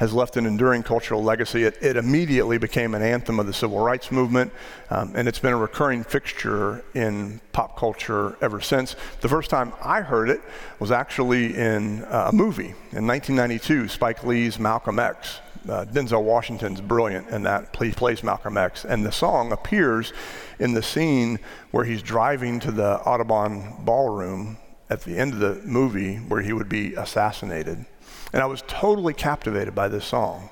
has 0.00 0.14
left 0.14 0.38
an 0.38 0.46
enduring 0.46 0.82
cultural 0.82 1.22
legacy. 1.22 1.64
It, 1.64 1.76
it, 1.82 1.94
immediately 1.98 2.56
became 2.56 2.94
an 2.94 3.02
anthem 3.02 3.38
of 3.38 3.46
the 3.46 3.52
civil 3.52 3.80
rights 3.80 4.10
movement, 4.10 4.50
um, 4.88 5.12
and 5.14 5.28
it's 5.28 5.38
been 5.38 5.52
a 5.52 5.58
recurring 5.58 6.04
fixture 6.04 6.82
in 6.94 7.38
pop 7.52 7.76
culture 7.76 8.34
ever 8.40 8.62
since. 8.62 8.96
The 9.20 9.28
first 9.28 9.50
time 9.50 9.74
I 9.82 10.00
heard 10.00 10.30
it 10.30 10.40
was 10.78 10.90
actually 10.90 11.54
in 11.54 12.04
uh, 12.04 12.30
a 12.32 12.34
movie 12.34 12.74
in 12.92 13.06
1992, 13.06 13.88
Spike 13.88 14.24
Lee's 14.24 14.58
Malcolm 14.58 14.98
X. 14.98 15.40
Uh, 15.68 15.84
Denzel 15.84 16.22
Washington's 16.22 16.80
brilliant 16.80 17.28
in 17.28 17.42
that. 17.42 17.76
He 17.76 17.90
plays 17.90 18.22
Malcolm 18.22 18.56
X, 18.56 18.86
and 18.86 19.04
the 19.04 19.12
song 19.12 19.52
appears 19.52 20.14
in 20.58 20.72
the 20.72 20.82
scene 20.82 21.38
where 21.72 21.84
he's 21.84 22.00
driving 22.00 22.58
to 22.60 22.72
the 22.72 23.00
Audubon 23.00 23.74
Ballroom 23.80 24.56
at 24.90 25.02
the 25.02 25.16
end 25.16 25.32
of 25.32 25.38
the 25.38 25.54
movie 25.64 26.16
where 26.16 26.42
he 26.42 26.52
would 26.52 26.68
be 26.68 26.94
assassinated. 26.94 27.86
And 28.32 28.42
I 28.42 28.46
was 28.46 28.62
totally 28.66 29.14
captivated 29.14 29.74
by 29.74 29.88
this 29.88 30.04
song 30.04 30.50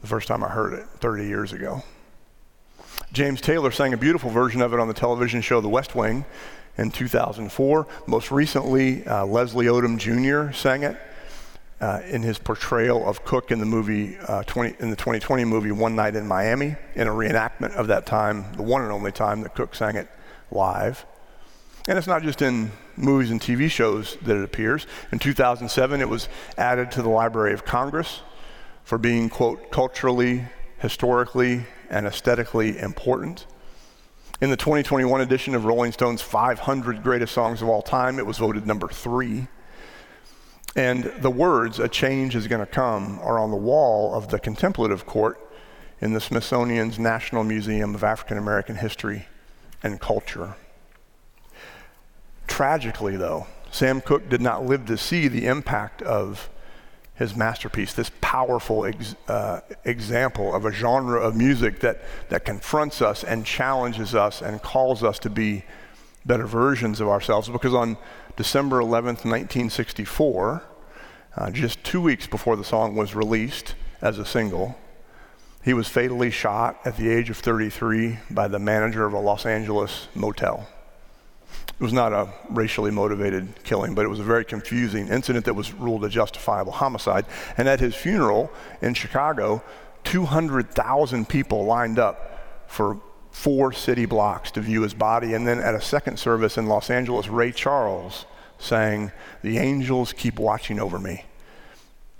the 0.00 0.06
first 0.06 0.28
time 0.28 0.42
I 0.42 0.48
heard 0.48 0.72
it 0.72 0.86
30 0.98 1.26
years 1.26 1.52
ago. 1.52 1.84
James 3.12 3.40
Taylor 3.40 3.70
sang 3.70 3.92
a 3.92 3.98
beautiful 3.98 4.30
version 4.30 4.62
of 4.62 4.72
it 4.72 4.80
on 4.80 4.88
the 4.88 4.94
television 4.94 5.42
show 5.42 5.60
The 5.60 5.68
West 5.68 5.94
Wing 5.94 6.24
in 6.78 6.90
2004. 6.90 7.86
Most 8.06 8.30
recently, 8.30 9.06
uh, 9.06 9.26
Leslie 9.26 9.66
Odom 9.66 9.98
Jr. 9.98 10.52
sang 10.56 10.84
it 10.84 10.96
uh, 11.80 12.00
in 12.06 12.22
his 12.22 12.38
portrayal 12.38 13.06
of 13.06 13.24
Cooke 13.24 13.50
in 13.50 13.58
the 13.58 13.66
movie 13.66 14.16
uh, 14.28 14.42
20, 14.44 14.76
in 14.80 14.90
the 14.90 14.96
2020 14.96 15.44
movie 15.44 15.72
One 15.72 15.96
Night 15.96 16.14
in 16.16 16.26
Miami, 16.26 16.76
in 16.94 17.08
a 17.08 17.10
reenactment 17.10 17.72
of 17.74 17.88
that 17.88 18.06
time, 18.06 18.52
the 18.54 18.62
one 18.62 18.82
and 18.82 18.92
only 18.92 19.12
time 19.12 19.42
that 19.42 19.54
Cooke 19.54 19.74
sang 19.74 19.96
it 19.96 20.08
live. 20.50 21.04
And 21.88 21.98
it's 21.98 22.06
not 22.06 22.22
just 22.22 22.42
in 22.42 22.70
movies 23.00 23.30
and 23.30 23.40
TV 23.40 23.70
shows 23.70 24.16
that 24.22 24.36
it 24.36 24.44
appears. 24.44 24.86
In 25.12 25.18
2007, 25.18 26.00
it 26.00 26.08
was 26.08 26.28
added 26.56 26.90
to 26.92 27.02
the 27.02 27.08
Library 27.08 27.52
of 27.52 27.64
Congress 27.64 28.22
for 28.84 28.98
being, 28.98 29.28
quote, 29.28 29.70
culturally, 29.70 30.44
historically, 30.78 31.66
and 31.88 32.06
aesthetically 32.06 32.78
important. 32.78 33.46
In 34.40 34.50
the 34.50 34.56
2021 34.56 35.20
edition 35.20 35.54
of 35.54 35.64
Rolling 35.64 35.92
Stone's 35.92 36.22
500 36.22 37.02
Greatest 37.02 37.34
Songs 37.34 37.60
of 37.60 37.68
All 37.68 37.82
Time, 37.82 38.18
it 38.18 38.24
was 38.24 38.38
voted 38.38 38.66
number 38.66 38.88
three. 38.88 39.48
And 40.74 41.12
the 41.20 41.30
words, 41.30 41.78
a 41.78 41.88
change 41.88 42.34
is 42.34 42.46
going 42.46 42.60
to 42.60 42.66
come, 42.66 43.18
are 43.20 43.38
on 43.38 43.50
the 43.50 43.56
wall 43.56 44.14
of 44.14 44.28
the 44.28 44.38
contemplative 44.38 45.04
court 45.04 45.38
in 46.00 46.12
the 46.14 46.20
Smithsonian's 46.20 46.98
National 46.98 47.44
Museum 47.44 47.94
of 47.94 48.02
African 48.02 48.38
American 48.38 48.76
History 48.76 49.26
and 49.82 50.00
Culture. 50.00 50.56
Tragically, 52.60 53.16
though, 53.16 53.46
Sam 53.70 54.02
Cooke 54.02 54.28
did 54.28 54.42
not 54.42 54.66
live 54.66 54.84
to 54.84 54.98
see 54.98 55.28
the 55.28 55.46
impact 55.46 56.02
of 56.02 56.50
his 57.14 57.34
masterpiece, 57.34 57.94
this 57.94 58.10
powerful 58.20 58.84
ex, 58.84 59.16
uh, 59.28 59.60
example 59.86 60.54
of 60.54 60.66
a 60.66 60.70
genre 60.70 61.18
of 61.18 61.34
music 61.34 61.80
that, 61.80 62.02
that 62.28 62.44
confronts 62.44 63.00
us 63.00 63.24
and 63.24 63.46
challenges 63.46 64.14
us 64.14 64.42
and 64.42 64.60
calls 64.60 65.02
us 65.02 65.18
to 65.20 65.30
be 65.30 65.64
better 66.26 66.46
versions 66.46 67.00
of 67.00 67.08
ourselves. 67.08 67.48
Because 67.48 67.72
on 67.72 67.96
December 68.36 68.80
11th, 68.80 69.24
1964, 69.24 70.62
uh, 71.38 71.50
just 71.52 71.82
two 71.82 72.02
weeks 72.02 72.26
before 72.26 72.56
the 72.56 72.64
song 72.64 72.94
was 72.94 73.14
released 73.14 73.74
as 74.02 74.18
a 74.18 74.26
single, 74.26 74.78
he 75.64 75.72
was 75.72 75.88
fatally 75.88 76.30
shot 76.30 76.78
at 76.84 76.98
the 76.98 77.08
age 77.08 77.30
of 77.30 77.38
33 77.38 78.18
by 78.30 78.48
the 78.48 78.58
manager 78.58 79.06
of 79.06 79.14
a 79.14 79.18
Los 79.18 79.46
Angeles 79.46 80.08
motel. 80.14 80.68
It 81.78 81.82
was 81.82 81.92
not 81.92 82.12
a 82.12 82.28
racially 82.50 82.90
motivated 82.90 83.62
killing, 83.64 83.94
but 83.94 84.04
it 84.04 84.08
was 84.08 84.20
a 84.20 84.24
very 84.24 84.44
confusing 84.44 85.08
incident 85.08 85.46
that 85.46 85.54
was 85.54 85.72
ruled 85.72 86.04
a 86.04 86.08
justifiable 86.08 86.72
homicide. 86.72 87.24
And 87.56 87.68
at 87.68 87.80
his 87.80 87.94
funeral 87.94 88.52
in 88.82 88.94
Chicago, 88.94 89.62
200,000 90.04 91.28
people 91.28 91.64
lined 91.64 91.98
up 91.98 92.66
for 92.66 93.00
four 93.30 93.72
city 93.72 94.06
blocks 94.06 94.50
to 94.52 94.60
view 94.60 94.82
his 94.82 94.94
body. 94.94 95.34
And 95.34 95.46
then 95.46 95.60
at 95.60 95.74
a 95.74 95.80
second 95.80 96.18
service 96.18 96.58
in 96.58 96.66
Los 96.66 96.90
Angeles, 96.90 97.28
Ray 97.28 97.52
Charles 97.52 98.26
sang, 98.58 99.12
The 99.42 99.58
Angels 99.58 100.12
Keep 100.12 100.38
Watching 100.38 100.78
Over 100.78 100.98
Me, 100.98 101.24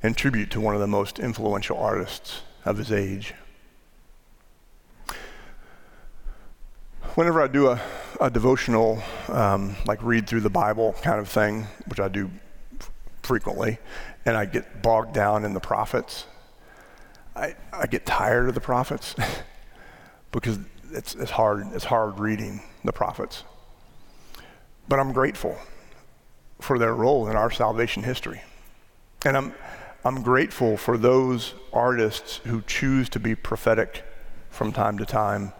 in 0.03 0.15
tribute 0.15 0.51
to 0.53 0.61
one 0.61 0.75
of 0.75 0.81
the 0.81 0.87
most 0.87 1.19
influential 1.19 1.77
artists 1.77 2.43
of 2.65 2.79
his 2.79 2.91
age. 2.91 3.35
Whenever 7.17 7.43
I 7.43 7.49
do 7.49 7.67
a, 7.67 7.81
a 8.21 8.31
devotional, 8.31 9.03
um, 9.29 9.75
like 9.85 10.01
read 10.01 10.29
through 10.29 10.43
the 10.43 10.51
Bible 10.51 10.95
kind 11.03 11.19
of 11.19 11.29
thing, 11.29 11.67
which 11.87 11.99
I 11.99 12.07
do 12.07 12.31
frequently, 13.23 13.79
and 14.25 14.37
I 14.37 14.45
get 14.45 14.81
bogged 14.81 15.13
down 15.13 15.45
in 15.45 15.53
the 15.53 15.61
prophets. 15.61 16.27
I, 17.35 17.57
I 17.73 17.87
get 17.87 18.07
tired 18.07 18.49
of 18.49 18.55
the 18.55 18.61
prophets 18.61 19.17
because 20.33 20.61
it's, 20.93 21.17
it's, 21.17 21.33
hard, 21.33 21.67
it's 21.73 21.85
hard 21.85 22.21
reading 22.21 22.63
the 22.85 22.93
prophets. 22.93 23.43
But 24.89 25.01
I'm 25.01 25.13
grateful 25.13 25.59
for 26.61 26.79
their 26.79 26.95
role 26.95 27.29
in 27.29 27.35
our 27.35 27.51
salvation 27.51 28.05
history. 28.05 28.43
And 29.25 29.37
I'm, 29.37 29.55
I'm 30.05 30.23
grateful 30.23 30.77
for 30.77 30.97
those 30.97 31.55
artists 31.73 32.37
who 32.45 32.63
choose 32.63 33.09
to 33.11 33.19
be 33.19 33.35
prophetic 33.35 34.05
from 34.49 34.73
time 34.73 34.97
to 34.99 35.05
time 35.05 35.53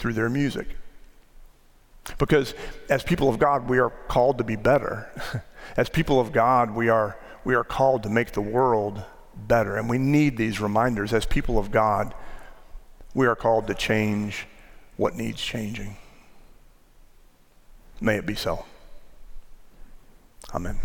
through 0.00 0.14
their 0.14 0.30
music. 0.30 0.66
Because 2.18 2.54
as 2.88 3.02
people 3.02 3.28
of 3.28 3.38
God, 3.38 3.68
we 3.68 3.78
are 3.78 3.90
called 4.08 4.38
to 4.38 4.44
be 4.44 4.56
better. 4.56 5.10
as 5.76 5.88
people 5.88 6.18
of 6.18 6.32
God, 6.32 6.70
we 6.70 6.88
are, 6.88 7.18
we 7.44 7.54
are 7.54 7.62
called 7.62 8.02
to 8.04 8.08
make 8.08 8.32
the 8.32 8.40
world 8.40 9.04
better. 9.36 9.76
And 9.76 9.88
we 9.88 9.98
need 9.98 10.38
these 10.38 10.58
reminders. 10.58 11.12
As 11.12 11.26
people 11.26 11.58
of 11.58 11.70
God, 11.70 12.14
we 13.14 13.26
are 13.26 13.36
called 13.36 13.66
to 13.66 13.74
change 13.74 14.46
what 14.96 15.14
needs 15.14 15.40
changing. 15.40 15.96
May 18.00 18.16
it 18.16 18.26
be 18.26 18.34
so. 18.34 18.64
Amen. 20.54 20.80